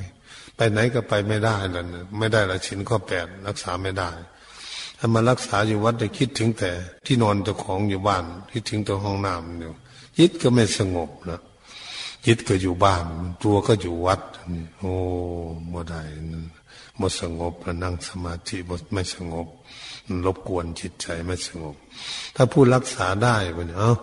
[0.55, 1.85] ไปไหนก็ไปไม่ได้ล้ว
[2.17, 4.09] ไม่ได้ละชิ้นข้อแปดรักษาไม่ได้
[4.99, 6.71] ถ้ามารักษาอยู่วัดจะคิดถึงแต่
[7.05, 9.71] ที่นอนเจ้าของอยู่บ้าน คิดถึงตัวห้องน้ำอยู่
[10.19, 11.39] ยิดก็ไม่สงบนะ
[12.27, 13.05] ยิดก็อยู่บ้าน
[13.43, 14.21] ตัวก็อยู่วัด
[14.79, 14.91] โอ้
[15.71, 16.01] บ่ได้
[16.97, 19.47] หมดสงบแล้วนั่งสมาธิหมดไม่สงบ
[20.25, 21.75] รบกวนจิตใจไม่สงบ
[22.35, 23.95] ถ้าผู้รักษาได้ไปเนาะ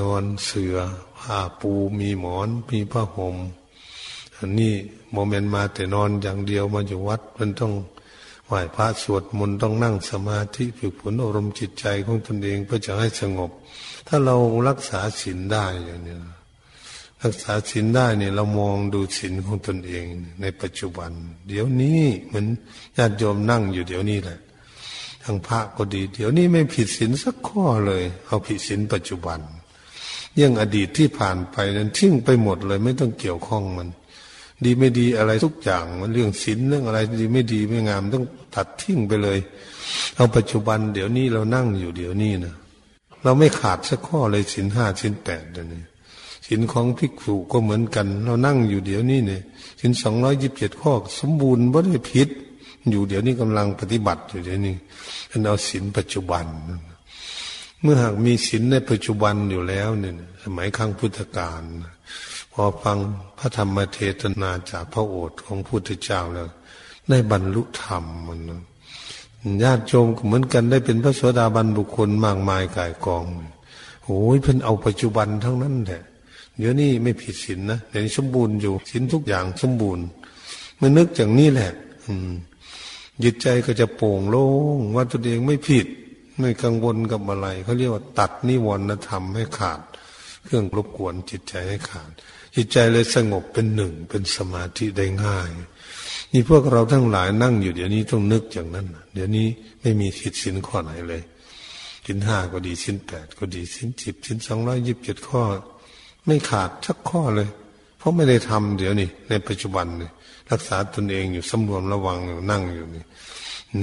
[0.00, 0.76] นอนเสือ
[1.20, 3.36] ผ้าปูมีหมอน มีผ้าห่ม
[4.38, 4.74] อันนี้
[5.12, 7.72] โมเมนต์มาแต่นอนอย่างเดียวมาอยู่วัดมันต้อง
[8.46, 13.50] ไหว้พระสวดมนต์ต้องนั่งสมาธิฝึกฝนอารมณ์จิตใจของตนเองเพื่อจะให้สงบ
[14.06, 14.36] ถ้าเรา
[14.68, 16.16] รักษาศีลได้อย่างนี้
[17.22, 20.04] รักษาศีลได้เนี่ยเรามองดูศีลของตนเอง
[20.40, 21.10] ในปัจจุบัน
[21.48, 22.46] เดี๋ยวนี้เหมือน
[22.96, 24.38] ญาติโยมนั่งอยู่เดี๋ยวนี้แหละ
[25.22, 29.40] ทางพระก็ดี เดี๋ยวนี้ไม่ผิดศีลสักข้อเลยเอาผิดศีลปัจจุบัน
[30.40, 33.88] ยังอดีตที่ผ่านไปนั้นทิ้งไปหมดเลย ไม่ต้องเกี่ยวข้องมัน
[34.64, 39.38] ดีไม่ดีอะไรทุกอย่าง มันเรื่องศีลเรื่องอะไรดีไม่ดีไม่งามต้องตัดทิ้งไปเลย
[40.16, 42.54] เอาปัจจุบันเดี๋ยวนี้เรานั่งอยู่เดี๋ยวนี้นะ
[43.24, 45.82] เราไม่ขาดสักข้อเลยศีลห้าศีลแปดเดี๋ยวนี้
[46.46, 49.40] ศีลของภิกษุก็เหมือนกัน เรานั่งอยู่เดี๋ยวนี้เนี่ย
[49.80, 52.28] ศีลสองร้อยยิบเจ็ดข้อ สมบูรณ์ไม่ได้ผิด
[52.90, 54.74] อยู่เดี๋ยวนี้กำลังปฏิบัติอยู่เดี๋ยวนี้
[55.44, 56.46] เราศีลปัจจุบัน
[57.82, 61.62] เมื่อหากมีศีลในปัจจุบันอยู่แล้วเนี่ยสมัยครั้งพุทธกาล
[62.58, 62.98] พอฟัง
[63.38, 66.48] พระธรรมเทศนาจากพระโอษฐ์ของพุทธเจ้าแล้ว
[67.08, 68.40] ได้บรรลุธรรมมัน
[69.62, 73.24] ญาติโยมก็เหมือนกันได้เป็นพระโสดาบันบุคคลมากมายกายกอง
[74.04, 76.02] โอ้ยเพิ่นเอาปัจจุบันทั้งนั้นแหละ
[76.58, 80.04] เดี๋ยวนี้ไม่ผิดศีลนะเดี๋ยวนี้สมบูรณ์อยู่ศีลทุกอย่างสมบูรณ์
[80.80, 81.70] มื่อนึกอย่างนี้แหละ
[82.06, 82.30] อืม
[83.24, 84.46] จิตใจก็จะโปร่งโล่
[84.78, 85.86] งว่าตัวเองไม่ผิด
[86.38, 89.80] ไม่กังวลกับอะไรเขาเรียกว่าตัดนิวรณธรรมให้ขาด
[90.46, 92.10] เครื่องรบกวนจิตใจให้ขาด
[92.54, 95.50] จิตใจเลยสงบเป็นหนึ่งเป็นสมาธิได้ง่าย
[96.32, 99.46] นี่พวกเราทั้งหลายนั่งอยู่เดี๋ยวนี้ต้องนึกอย่างนั้น เดี๋ยวนี้
[99.80, 101.22] ไม่มีผิดสินข้อไหนเลย
[102.06, 105.42] สินห้าก็ดีสินแปดก็ดีสินสิบสินสองร้อยยิบเจ็ดข้อ
[106.24, 107.48] ไม่ขาดสักข้อเลย
[107.98, 110.10] เพราะไม่ได้ทำเดี๋ยวนี้ในปัจจุบันนี่
[110.50, 113.04] รักษาตนเองอยู่สำรวมระวังอยู่นั่งอยู่นี่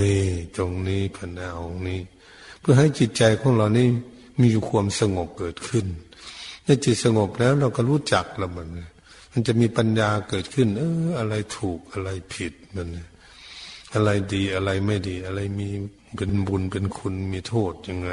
[0.01, 0.21] นี่
[0.55, 1.53] ตรงนี้พันเอา
[1.87, 1.99] นี้
[2.59, 3.87] เพื่อให้จิตใจของเรานี่
[4.41, 5.85] มีความสงบเกิดขึ้น
[6.63, 8.67] เมื่อจิตสงบแล้วเราก็รู้จักแล้วมัน
[9.31, 12.87] มันจะมีปัญญาเกิดขึ้น เออ อะไรถูกอะไรผิดมัน
[13.93, 15.67] อะไรดีอะไรไม่ดี อะไรมี
[16.15, 18.11] เป็นบุญเป็นคุณมีโทษยังไง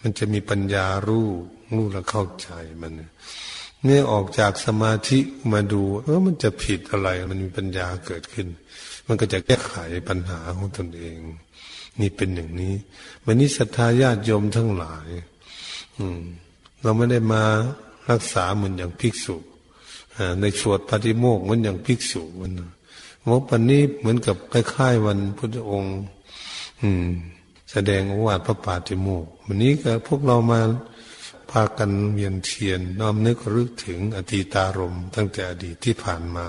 [0.00, 1.28] มันจะมีปัญญารู้
[1.74, 2.48] รู้และเข้าใจ
[2.80, 2.92] มัน
[3.84, 5.18] เนี่ยออกจากสมาธิ
[5.52, 8.48] มาดู เออมันจะผิดอะไร มันมีปัญญาเกิดขึ้น
[9.06, 9.74] มันก็จะแก้ไข
[10.08, 11.16] ปัญหาของตนเอง
[12.00, 12.74] นี่เป็นอย่างนี้
[13.24, 15.08] วันนี้ศรัทธาญาติโยมทั้งหลาย
[15.98, 16.20] อืม
[16.84, 17.42] เราไม่ได้มา
[18.10, 19.36] รักษาเหมือนอย่างภิกษุ
[20.40, 22.52] ในสวดปฏิโมกเหมือนอย่างภิกษุมัน
[23.28, 25.96] ว่าปันนี้เหมือนกับคล้ายๆ วันพุทธองค์
[26.82, 27.06] อืม
[27.70, 30.60] แสดงอวาทพระปาติโมกวันนี้ก็พวกเรามา
[31.50, 36.46] พากันเวียนเทียนน้อมนึกรึกถึงอดีตารมตั้งแต่อดีตที่ผ่านมา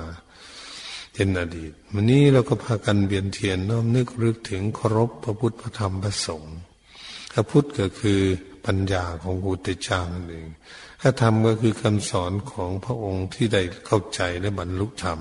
[1.13, 6.55] เป็นอดีตวันนี้เราก็พากันเบียนเทียนน้อมนึกรึกถึงเคารพพระพุทธพระธรรมพระสงฆ์
[7.37, 8.19] พระพุทธก็คือ
[8.65, 10.47] ปัญญาของพระพุทธเจ้านั่นเอง
[11.01, 15.19] พระธรรมก็คือคำสอนของพระองค์ที่ได้เข้าใจและบรรลุธรรม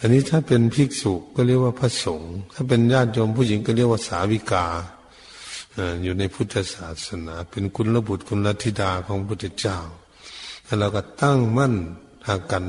[0.00, 4.66] อันนี้ถ้าเป็นภิกษุก็เรียกว่าพระสงฆ์ ถ้าเป็นญาติโยมผู้หญิงก็เรียกว่าสาวิกา
[6.02, 9.78] อยู่ในพุทธศาสนา เป็นคุณระบุตรคุณลธิดาของพระพุทธเจ้า
[10.64, 11.74] แล้วเราก็ตั้งมั่น
[12.26, 12.64] หากัน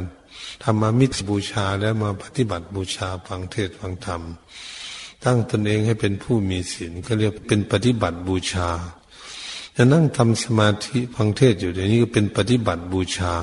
[0.64, 4.22] ทำมามิตรบูชาแล้วมาปฏิบัติบูชาฟังเทศฟังธรรม
[5.24, 8.70] ตั้งตนเองให้เป็นผู้มีศีลก็เรียกเป็นปฏิบัติบูชา
[9.76, 13.34] จะนั่งทำสมาธิฟังเทศอยู่เดี๋ยวนี้ก็เป็นปฏิบัติบูชา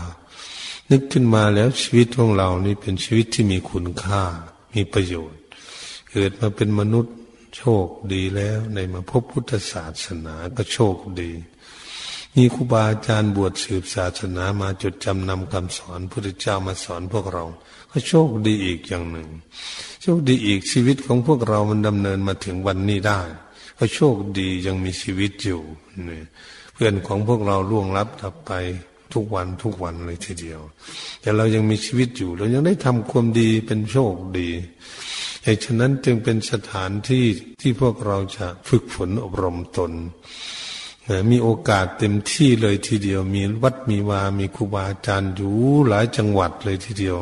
[0.91, 4.23] นึกขึ้นมาแล้วชีวิตของเรานี่เป็นชีวิตที่มีคุณค่า
[4.75, 5.41] มีประโยชน์
[6.11, 7.15] เกิดมาเป็นมนุษย์
[7.57, 11.31] โชคดีแล้วในมาพบพุทธศาสนาก็โชคดี
[12.37, 17.45] มีครูบาอาจารย์บวชสืบศาสนามาจดจำนำคำสอนพระเจ้ามาสอนพวกเรา
[17.91, 19.29] ก็โชคดีอีกอย่างหนึ่ง
[20.03, 23.21] โชคดีอีกชีวิตของพวกเรามันดำเนินมาถึงวันนี้ได้
[23.79, 25.61] ก็โชคดียังมีชีวิตอยู่
[26.07, 26.25] เนี่ย
[26.73, 28.53] เพื่อนของพวกเราล่วงลับดับไป
[29.13, 30.61] ทุกวันทุกวันเลยทีเดียว
[31.21, 34.49] แต่เรายังมีชีวิตอยู่ เรายังได้ทำความดีเป็นโชคดี
[35.45, 37.25] เหตุฉะนั้นจึงเป็นสถานที่
[37.61, 39.93] ที่พวกเราจะฝึกฝนอบรมตน
[41.31, 45.55] มีโอกาสเต็มที่เลยทีเดียว มีวัดมีวา มีครูบาอาจารย์อยู่
[45.89, 47.17] หลายจังหวัดเลยทีเดียว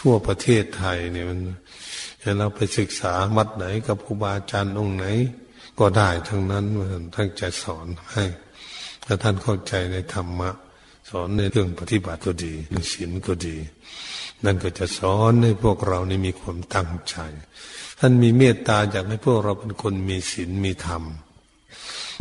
[0.00, 1.40] ทั่วประเทศไทยเนี่ยมัน
[2.38, 5.06] เราไปศึกษาวัดไหนกับครูบาอาจารย์องค์ไหน
[5.78, 6.64] ก็ได้ทั้งนั้น
[7.14, 8.24] ท่านจะสอนให้
[9.04, 10.50] ถ้าท่านเข้าใจในธรรมะ
[11.10, 13.56] สอนในเรื่องปฏิบัติก็ดีในศีลก็ดี
[14.44, 17.16] นั่นก็จะสอนให้พวกเรานี่มีความตั้งใจ
[17.98, 21.02] ท่านมีเมตตาอยากให้พวกเราเป็นคนมีศีลมีธรรม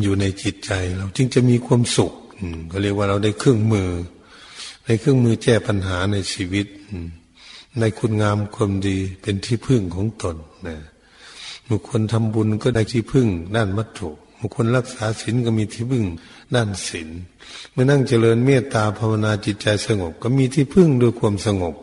[0.01, 2.13] อยู่ในจิตใจเราจึงจะมีความสุข
[2.71, 3.89] ก็เรียกว่าเราได้เครื่องมือ
[4.85, 6.67] ในเครื่องมือแก้ปัญหาในชีวิต
[7.79, 10.35] ในคุณงามความดีเป็นที่พึ่งของตน
[10.67, 10.77] นะ
[11.69, 14.09] บุคคลทำบุญก็ได้ที่พึ่งด้านวัตถุ
[14.39, 16.05] บุคคลรักษาศีลก็มีที่พึ่ง
[16.55, 17.09] ด้านศีล
[17.71, 21.75] เมื่อนั่งเจริญเมตตาภาวนาจิตใจสงบ ก็มีที่พึ่งด้วยความสงบ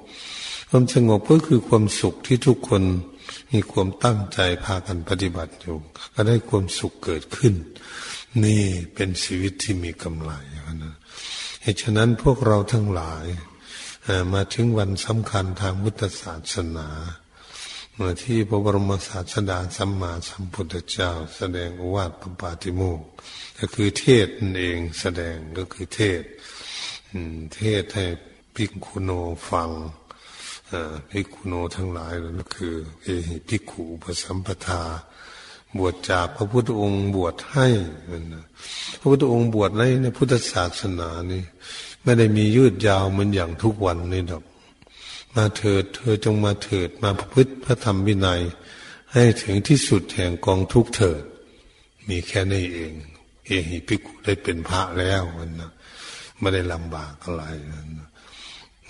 [0.71, 2.83] ความสงบก็คือความสุขที่ทุกคน
[3.53, 5.77] มีความตั้งใจพากันปฏิบัติอยู่
[6.15, 7.55] ก็ได้ความสุขเกิดขึ้น
[8.45, 8.63] นี่
[8.95, 10.33] เป็นชีวิตที่มีกำไร
[10.83, 10.95] นะ
[11.63, 13.25] เหตุฉะนั้นพวกเราทั้งหลาย
[14.33, 16.89] มาถึงวันสำคัญทางพุทธศาสนา
[17.95, 23.01] เมื่อที่พระบรมศาสดาสัมมาสัมพุทธเจ้า แสดงอวาทปปาติโมก
[23.59, 26.23] ก็คือเทศนั่นเองแสดงก็คือเทศ
[27.57, 28.05] เทศให้
[28.55, 29.11] ภิกขุโน
[29.49, 29.71] ฟัง
[31.11, 34.83] ภิกขุโนทั้งหลายนั่นก็คือเอหิภิกขุปสัมปทา
[35.79, 37.67] บวชจากพระพุทธองค์บวชให้
[38.99, 41.43] พระพุทธองค์บวชในในพุทธศาสนานี่
[42.05, 44.45] ไม่ได้มียืดยาวเหมือนอย่างทุกวันนี่ดอก
[45.37, 48.43] มาเถิด เธอจงมาเถิด มาประพฤติพระธรรมวินัย
[49.13, 51.23] ให้ถึงที่สุดแห่งกองทุกเถิด
[52.09, 52.93] มีแค่นี้เอง
[53.47, 55.71] เอหิภิกขุได้เป็นพระแล้วมันนะ
[56.41, 57.45] ไม่ได้ลำบากอะไร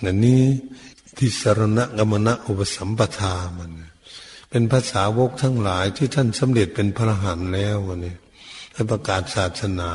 [0.03, 0.43] นั่นนี้
[1.17, 3.71] ที่สารณกรรมณะอุปสัมปทามัน
[4.49, 8.15] เป็นภาษาวกทั้งหลายที่ท่านสำเร็จเป็นพระหันแล้ววันนี้
[8.73, 9.91] ให้ประกาศศาสนา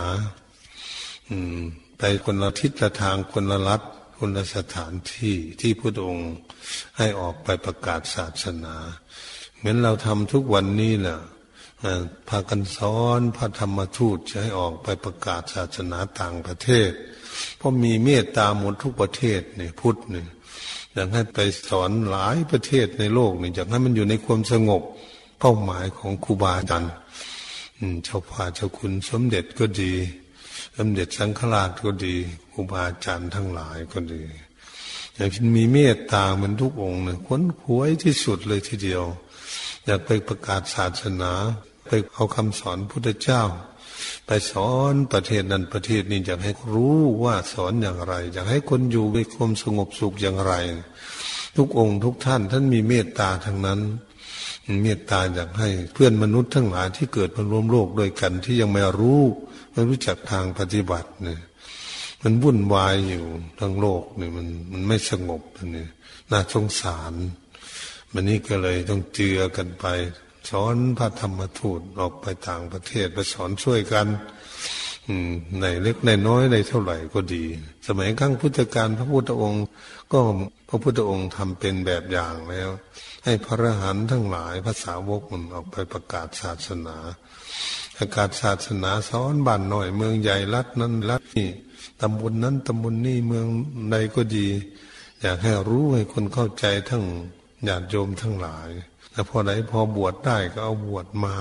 [1.30, 1.60] อืม
[2.02, 3.82] ไปคนละทิศละทางคนละรัฐ
[4.18, 6.30] คนละสถานที่ที่พระองค์
[6.98, 8.76] ให้ออกไปประกาศศาสนา
[9.58, 11.18] เหมือนเราทำทุกวันนี้แหละ
[12.28, 16.90] พากันสอนพระธรรมทูตจะให้ออกไปประกาศศาสนาต่างประเทศ
[17.56, 20.28] เพราะมีเมตตาหมดทุกประเทศเนี่ยพุทธเนี่ย
[20.92, 21.38] อยากให้ไป
[21.68, 24.82] สอนหลายประเทศในโลกเนี่ยอยากให้มันอยู่ในความสงบ
[25.38, 26.92] เป้าหมายของครูบาอาจารย์
[28.04, 29.94] เจ้าพาเจ้าคุณสมเด็จก็ดี
[30.76, 32.16] สมเด็จสังฆราชก็ดี
[32.52, 34.22] ครูบาอาจารย์ทั้งหลายก็ดี
[35.14, 39.04] อยากมีเมตตาเหมือนทุกองค์เนี่ยค้นควยที่สุดเลยทีเดียว
[39.84, 41.32] อยากไปประกาศศาสนา
[41.86, 43.42] ไปเอาคำสอนพุทธเจ้า
[44.26, 50.52] ไปสอนประเทศนั้นประเทศนี้อยากให้รู้ว่าสอนอย่างไร อยากให้คนอยู่ในความสงบสุขอย่างไร
[51.56, 53.80] ทุกองค์ทุกท่านท่านมีเมตตาทั้งนั้น
[54.82, 59.22] เมตตาอยากให้เพื่อนมนุษย์ทั้งหลายที่เกิดมาร่วมโลกด้วยกันที่ยังไม่รู้
[59.72, 61.40] ไม่รู้จักทางปฏิบัติเนี่ย
[62.22, 63.24] มันวุ่นวายอยู่
[63.60, 65.42] ทั้งโลกเนี่ยมันมันไม่สงบ
[65.76, 65.86] นี่
[66.30, 67.12] น่าสงสาร
[68.12, 69.86] มันนี้ก็เลยต้องเจือกันไป
[70.50, 74.06] สอนพระธรรมทูตออกไปต่างประเทศไปสอนช่วยกัน
[75.60, 77.44] ในเล็กในน้อยในเท่าไหร่ก็ดี
[77.86, 79.64] สมัยครั้งพุทธกาลพระพุทธองค์
[80.12, 80.20] ก็
[80.68, 82.70] พระพุทธองค์ทำเป็นแบบอย่างแล้ว
[83.24, 86.96] ให้พระอรหันต์ทั้งหลายภาษาวกมันออกไปประกาศศาสนา
[87.96, 91.50] ประกาศศาสนาสอนบ้านหน่อย เมืองใหญ่รัฐนั้นรัฐนี้
[92.00, 93.46] ตำบลนนั้นตำบลนนี้เมือง
[93.90, 94.48] ใดก็ดี
[95.20, 97.04] อยากให้รู้ให้คนเข้าใจทั้ง
[97.68, 98.68] ญาติโยมทั้งหลาย
[99.10, 101.34] แต่พอไหนพอบวชได้ก็เอาบวชมา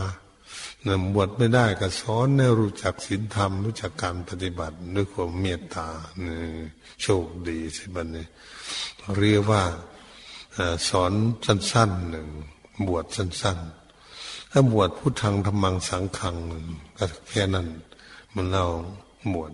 [1.13, 5.87] บวชไม่ได้ก็สอนให้รู้จักศีลธรรม รู้จักการปฏิบัติด้วยความเมตตา
[6.25, 6.35] นี่
[7.01, 8.25] โชคดีสิบันนี้
[9.17, 9.63] เรียกว่า
[10.89, 11.13] สอน
[11.45, 12.27] สั้นๆหนึ่ง
[12.87, 13.59] บวชสั้น
[14.05, 16.35] ๆ ถ้าบวชพุทธังธรรมังสังขัง
[16.97, 17.67] ก็แค่นั้น
[18.33, 18.65] มันเรา
[19.33, 19.51] บวช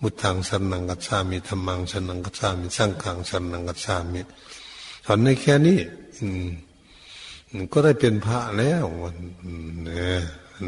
[0.00, 4.20] มุทังสนังกัจฉามิธรรมังสนังกัจฉามิสังขังสนังกัจฉามิ
[5.06, 5.78] สอนในแค่นี้
[7.72, 8.84] ก็ได้เป็นพระแล้ว
[9.84, 10.20] เนี่ย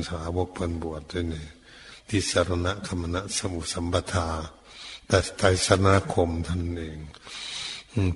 [0.08, 1.46] สาวกเพันบวชด้วยนี่
[2.08, 4.28] ที่สารณะคมณะสมุสัมปทา
[5.06, 6.98] แต่ไตรสนาคมท่านเอง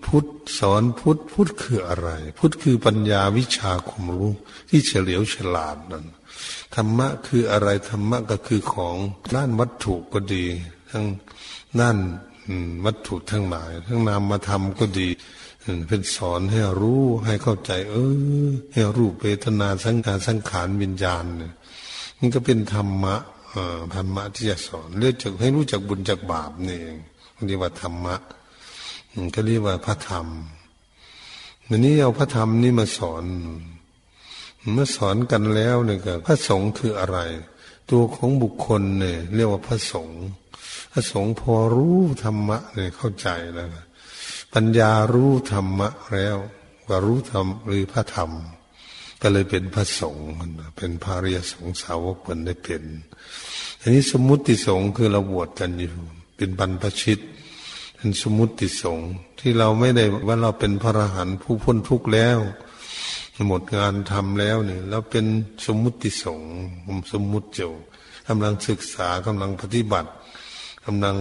[0.04, 0.26] พุทธ
[0.58, 2.08] สอนพุทธพุทธคืออะไร
[2.38, 4.32] พุทธคือปัญญาวิชาความรู้
[4.68, 6.04] ที่เฉลียวฉลาดนั่น
[6.74, 8.96] ธรรมะคืออะไรธรรมะก็คือของ
[9.34, 10.44] ด้านวัตถุก็ดี
[10.90, 11.06] ทั้ง
[11.80, 11.98] นั่น
[12.84, 15.08] วัตถุทั้งหลาย ทั้งนามมาทำก็ดี
[15.88, 17.94] เป็นสอนให้รู้ให้เข้าใจ เอ
[18.48, 21.52] อ ให้รูปเวทนาสังขารสังขารวิญญาณเนี่ย
[22.18, 23.16] มันก็เป็นธรรมะ
[23.94, 26.98] ธรรมะที่จะสอนเรื่องจากให้รู้จักบุญจากบาปนี่เอง
[27.46, 28.16] เรียกว่าธรรมะ
[29.34, 30.26] ก็เรียกว่าพระธรรม
[31.68, 33.24] วันนี้เอาพระธรรมนี่มาสอน
[34.72, 37.18] เมื่อสอนกันแล้วเนี่ยก็พระสงฆ์คืออะไร
[37.90, 40.22] ตัวของบุคคลเนี่ยเรียกว่าพระสงฆ์
[40.92, 43.68] พระสงฆ์พอรู้ธรรมะเนี่ยเข้าใจแล้ว
[44.54, 46.36] ปัญญารู้ธรรมะแล้ว
[46.88, 48.30] ว่ารู้ธรรมหรือพระธรรม
[49.20, 50.26] ก็เลยเป็นพระสงฆ์
[50.76, 52.84] เป็นพระริยสงฆ์สาวกเป็นได้เป็น
[53.80, 55.92] อันนี้สมุติสงฆ์คือเราบวชกันอยู่
[56.36, 57.18] เป็นบรรพชิต
[57.96, 59.08] เป็นสมุติสงฆ์
[59.40, 62.38] ที่เราไม่ได้ว่าเราเป็นพระอรหันต์ผู้พ้นทุกข์แล้ว
[63.48, 65.24] หมดงานทำแล้วเนี่ยเราเป็น
[65.66, 66.50] สมุติสงฆ์
[67.12, 67.70] สมมุติเจ้า
[68.28, 70.10] กำลังศึกษากำลังปฏิบัติ
[70.86, 71.16] กำลัง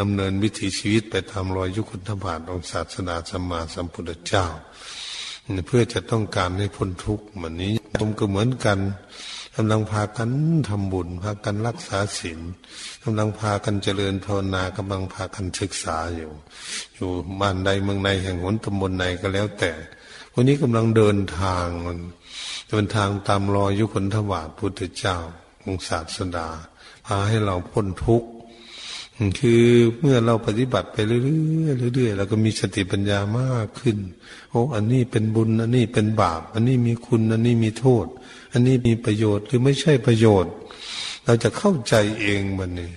[0.00, 4.46] ดำเนินวิถีชีวิตไปตามรอยยุคุณธบาตของศาสนาสัมมาสัมพุทธเจ้า
[5.66, 8.78] เพื่อจะต้องการให้พ้นทุกข์เหมือนนี้ผมก็เหมือนกัน
[9.56, 10.30] กำลังพากัน
[10.68, 12.40] ทำบุญ พากันรักษาศีล
[13.04, 16.30] กำลังพากันเจริญภาวนากำลังพากันศึกษาอยู่
[16.94, 19.72] อยู่บ้านใดเมืองใดแห่งหนตำบลใดก็แล้วแต่
[20.34, 21.66] วันนี้กำลังเดินทาง
[22.70, 25.16] เดินทางตามรอยยุคนถวาพุทธเจ้า
[25.66, 26.48] องศาสดา
[27.06, 28.28] พาให้เราพ้นทุกข์
[29.38, 29.62] คือ
[30.00, 33.96] เมื่อเราปฏิบัติไปเรื่อยๆเรื่อยๆเราก็มีสติปัญญามากขึ้น
[34.50, 38.06] โอ้อันนี้เป็นบุญ อันนี้เป็นบาป อันนี้มีคุณ อันนี้มีโทษ
[38.52, 40.52] อันนี้มีประโยชน์หรือไม่ใช่ประโยชน์
[41.24, 42.90] เราจะเข้าใจเองมันนี่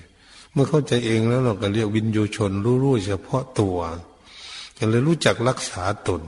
[0.53, 2.51] เมื่อเข้าใจเองแล้วเราก็เรียกวินโยชน
[2.83, 3.77] รู้ๆเฉพาะตัว
[4.77, 6.23] ก็เลยรู้จักรักษาตน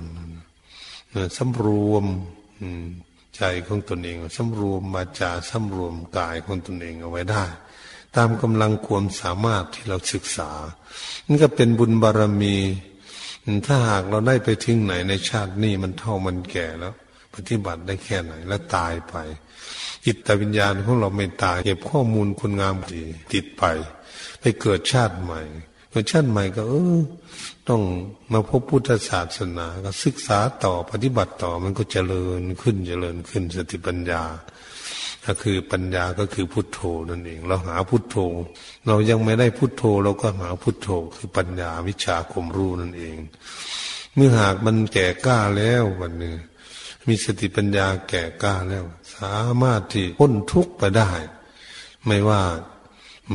[1.38, 2.06] สำรวม
[3.38, 7.44] ใจของตนเองสำรวมมาจาสำรวมกายของตนเองเอาไว้ได้
[8.16, 10.52] ตามกำลังความสามารถที่เราศึกษา
[11.28, 12.56] นี่ก็เป็นบุญบารมี
[13.68, 16.94] ถ้าหากเราได้ไปถึงไหนในชาตินี้มันเท่ามันแก่แล้ว
[17.36, 19.16] ปฏิบัติได้แค่ไหนแล้วตายไป
[20.06, 23.04] จิตวิญญาณของเราไม่ตายเก็บข้อมูลคุณงามดี
[23.34, 23.64] ติดไป
[24.40, 25.42] ไปเกิดชาติใหม่
[25.90, 26.98] เกิดชาติใหม่ก็ เออ
[27.70, 27.82] ต้อง
[28.32, 34.24] มาพบพุทธศาสนาก็ศึกษาต่อปฏิบัติต่อมันก็เจริญขึ้นเจริญขึ้นสติปัญญา
[35.26, 38.18] ก็คือปัญญาก็คือพุทโธนั่นเอง เราหาพุทโธ
[38.88, 43.18] เรายังไม่ได้พุทโธเราก็หาพุทโธ คือปัญญาวิชาคมรู้นั่นเอง
[44.16, 46.36] เมื่อหากมันแก่กล้าแล้ววันนี้
[47.08, 48.84] มีสติปัญญาแก่กล้าแล้ว
[49.16, 51.12] สามารถที่พ้นทุกข์ไปได้
[52.06, 52.42] ไม่ว่า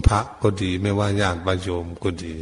[0.08, 2.34] พระก็ดี ไม่ว่าญาติบาโยมก็ดี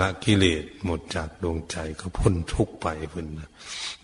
[0.00, 3.26] ละกิเลสหมดจากดวงใจก็พ้นทุกไปพุ่น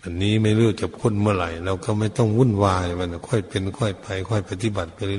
[0.03, 5.17] อันนี้ไม่รู้จะพ้นเมื่อไหร่เราก็ไม่ต้องวุ่นวายมันค่อยเป็นค่อยไป ค่อยปฏิบัติไปเรื่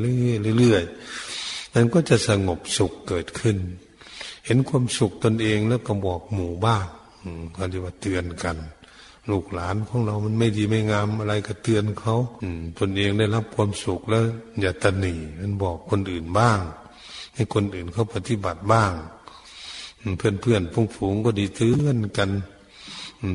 [0.53, 3.57] อยๆเรื่อยๆมันก็จะสงบสุขเกิดขึ้น
[4.47, 6.87] เห็นความสุขตนเองแล้วก็บอกหมู่บ้าง
[7.55, 8.57] เขาเรียกว่าเตือนกัน
[9.31, 12.17] ลูกหลานของเรามันไม่ดีไม่งามอะไรก็เตือนเขา
[12.79, 14.25] ตนเองได้รับความสุขแล้ว
[14.61, 16.59] อย่าตนีมันบอกคนอื่นบ้าง
[17.35, 18.93] ให้คนอื่นเขาปฏิบัติบ้าง
[20.19, 22.31] เพื่อนเพื่อนฟุ้งฝูงก็ดีเตือนกัน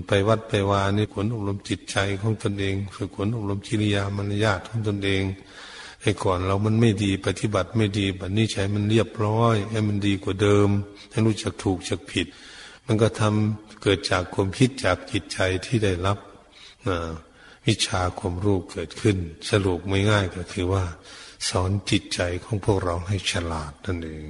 [0.08, 5.24] ไปวัดไปวานี่ผลอบรมจิตใจของตนเองฝึกผลอบรมจิริยามารยาทของตนเอง
[6.02, 10.70] ไอ้ก่อนเรามันไม่ดีปฏิบัติไม่ดีบัดนี้ใช้มันเรียบร้อยให้มันดีกว่าเดิม
[11.12, 12.28] ให้รู้จักถูกจักผิด
[12.86, 16.18] มันก็ทำเกิดจากความคิดจากจิตใจที่ได้รับ
[17.68, 19.18] วิชาความรู้เกิดขึ้น
[19.50, 20.84] สรุปไม่ง่ายก็คือว่า
[21.50, 24.26] สอนจิตใจของพวกเราให้ฉลาดนั่นเอง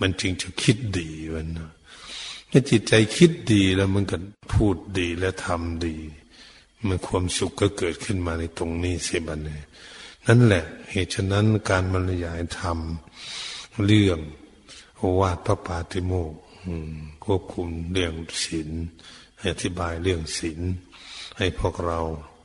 [0.00, 1.48] มันจึงจะคิดดีมัน
[2.50, 4.16] ถ้าจิตใจคิดดีแล้วมันก็
[4.52, 5.96] พูดดีและทำดี
[6.88, 9.62] มันความสุขก็เกิดขึ้นมาในตรงนี้เสียบันเลย
[10.26, 12.78] นั่นแหละ เหตุฉะนั้นการบรรยายธรรม
[13.84, 14.18] เรื่อง
[15.20, 16.34] วาดพระปาติโมก
[17.24, 18.70] ควบคุมเรื่องศีล
[19.50, 20.60] อธิบายเรื่องศีล
[21.38, 22.00] ให้พวกเรา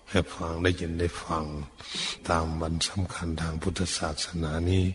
[0.10, 1.44] ให้ฟังได้ยินได้ฟัง
[2.30, 4.86] ตามวันสำคัญทางพุทธศาสนานี้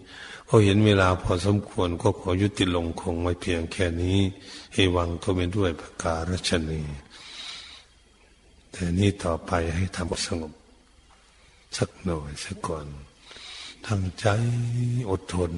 [0.49, 4.19] พอเห็นเวลาพอสมควรก็ขอยุติลงคงไว้เพียงแค่นี้
[4.75, 6.83] ให้วังก็เป็นด้วยประการชนี
[8.73, 10.53] แต่นี้ต่อไปให้ทำสงบ
[11.77, 12.87] สักหน่อยสักก่อน
[13.87, 14.27] ทั้งใจ
[15.11, 15.53] อดทน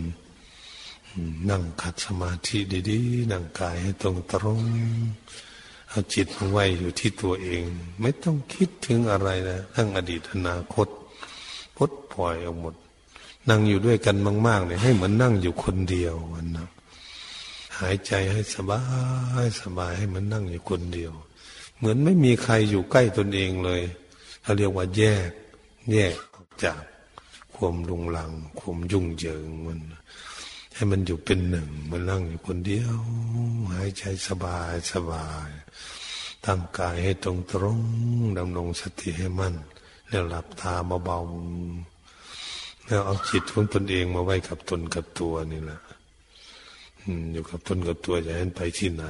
[1.51, 2.59] นั่งขัดสมาธิ
[2.91, 4.61] ดีๆ นั่งกายให้ตรงตรง
[5.89, 7.63] เอาจิตไว้อยู่ที่ตัวเอง
[8.01, 10.89] ไม่ต้องคิดถึงอะไรนะทั้งอดีตอนาคต
[11.79, 12.75] พดปล่อยออกหมด
[13.49, 14.17] นั่งอยู่ด้วยกัน
[14.47, 16.69] มากๆเนี่ยให้เหมือนนั่งอยู่คนเดียวมันนะ
[17.79, 18.81] หายใจให้สบา
[19.45, 21.13] ยสบายให้เหมือนนั่งอยู่คนเดียว
[21.79, 23.83] เหมือนไม่มีใครอยู่ใกล้ตนเองเลย
[24.43, 25.31] เขาเรียกว่าแยก
[25.93, 26.81] แยกออกจาก
[27.55, 29.81] ความลุงลัง ความยุ่งเหยิงมัน
[30.75, 32.99] ให้มันอยู่เป็นหนึ่งมันนั่งอยู่คนเดียว
[33.73, 35.49] หายใจสบายสบาย
[36.45, 37.81] ตั้งกายให้ตรงตรง
[38.39, 39.55] ดำรงสติให้มั่น
[40.09, 40.73] แล้วหลับตา
[41.05, 45.81] เบาๆแล้วเอาจิตของตนเองมาไว้กับตนกับตัวนี่แหละ
[47.33, 49.05] อยู่กับตนกับตัวจะให้ไปที่ไหน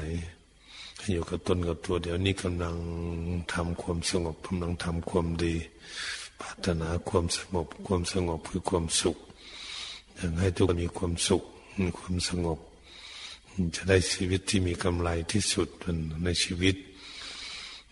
[1.12, 2.76] อยู่กับตนกับตัวเดี๋ยวนี้กำลัง
[3.52, 5.54] ทำความสงบกำลังทำความดี
[6.40, 9.16] พัฒนาความสงบความสงบคือความสุข
[10.16, 11.42] อยากให้ทุกคนมีความสุข
[11.98, 12.58] ความสงบ
[13.76, 15.68] จะได้ชีวิตที่มีกำไรที่สุด
[16.24, 16.76] ในชีวิต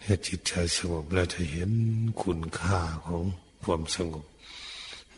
[0.07, 1.70] ให้จิตใจสงบแล้วจะเห็น
[2.22, 3.24] คุณค่าของ
[3.64, 4.26] ความสงบ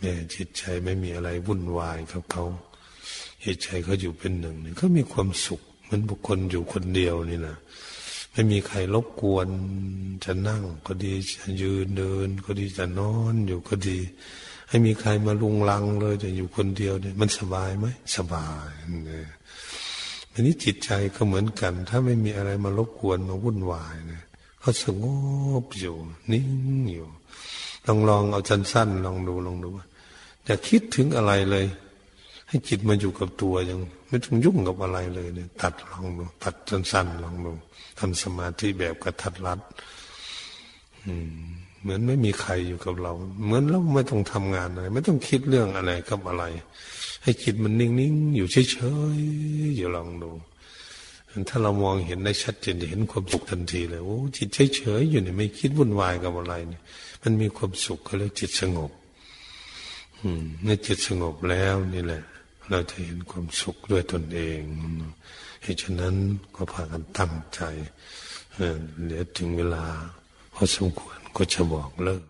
[0.00, 2.44] เนี่จิตใจไม่มีอะไรวุ่นวายกับเขา
[3.44, 7.56] จิตใจเขาอยู่เป็นหนึ่งเนี่ยเขามีความสุขเหมือนบุคคลอยู่คนเดียวนี่นะ
[8.32, 9.48] ไม่มีใครรบกวน
[10.24, 13.98] จะนั่งก็ดีจะยืนเดิน ก็ดีจะนอนอยู่ก็ดี
[14.68, 17.86] ให้มีใครมาลุงลังเลยจะอยู่คนเดียวเนี่ยมันสบายไหม
[18.16, 18.68] สบาย
[19.06, 19.28] เนี่ย
[20.32, 24.24] อันนี้จิตใจก็เหมือนกัน ถ้าไม่มีอะไรมารบกวนมาวุ่นวายเนี่ย
[24.68, 25.04] เขาสง
[25.62, 25.96] บอยู่
[26.32, 26.48] นิ่ง
[26.92, 27.08] อยู่
[27.86, 29.70] ลองลองเอาสั้นๆลองดูลองดู
[30.44, 31.66] อย่าคิดถึงอะไรเลย
[32.48, 37.52] ให้จิตมาอยู่กับตัวยังไม่ต้องยุ่งกับอะไรเลยเนี่ยตัดลองดูตัดสั้นๆลองดู
[37.98, 39.60] ทำสมาธิแบบกระทัดรัด
[41.82, 43.12] เหมือนไม่มีใครอยู่กับเรา
[43.44, 46.44] เหมือนเราไม่ต้องทำงานอะไรไม่ต้องคิดเรื่องอะไรกับอะไร
[47.22, 48.78] ให้คิดมันนิ่งๆอยู่เฉ
[49.16, 50.32] ยๆอยู่ลองดู
[51.48, 56.82] ถ้าเรามองเห็นได้ชัดเจนจะเห็นความสุขทันทีเลยโอ้จิตเฉยๆอยู่เนี่ยไม่คิดวุ่นวายกับอะไรเนี่ย
[57.22, 58.90] มันมีความสุขเขาเรียกจิตสงบ
[60.20, 62.22] อืมในจิตสงบแล้วนี่แหละ
[62.70, 64.60] เราจะเห็นความสุขด้วยตนเอง
[65.62, 66.14] เหตุฉะนั้น
[66.54, 67.60] ก็พากันตั้งใจ
[69.06, 69.84] เดี๋ยวถึงเวลา
[70.54, 72.22] พอสมควรก็จะบอกเลิก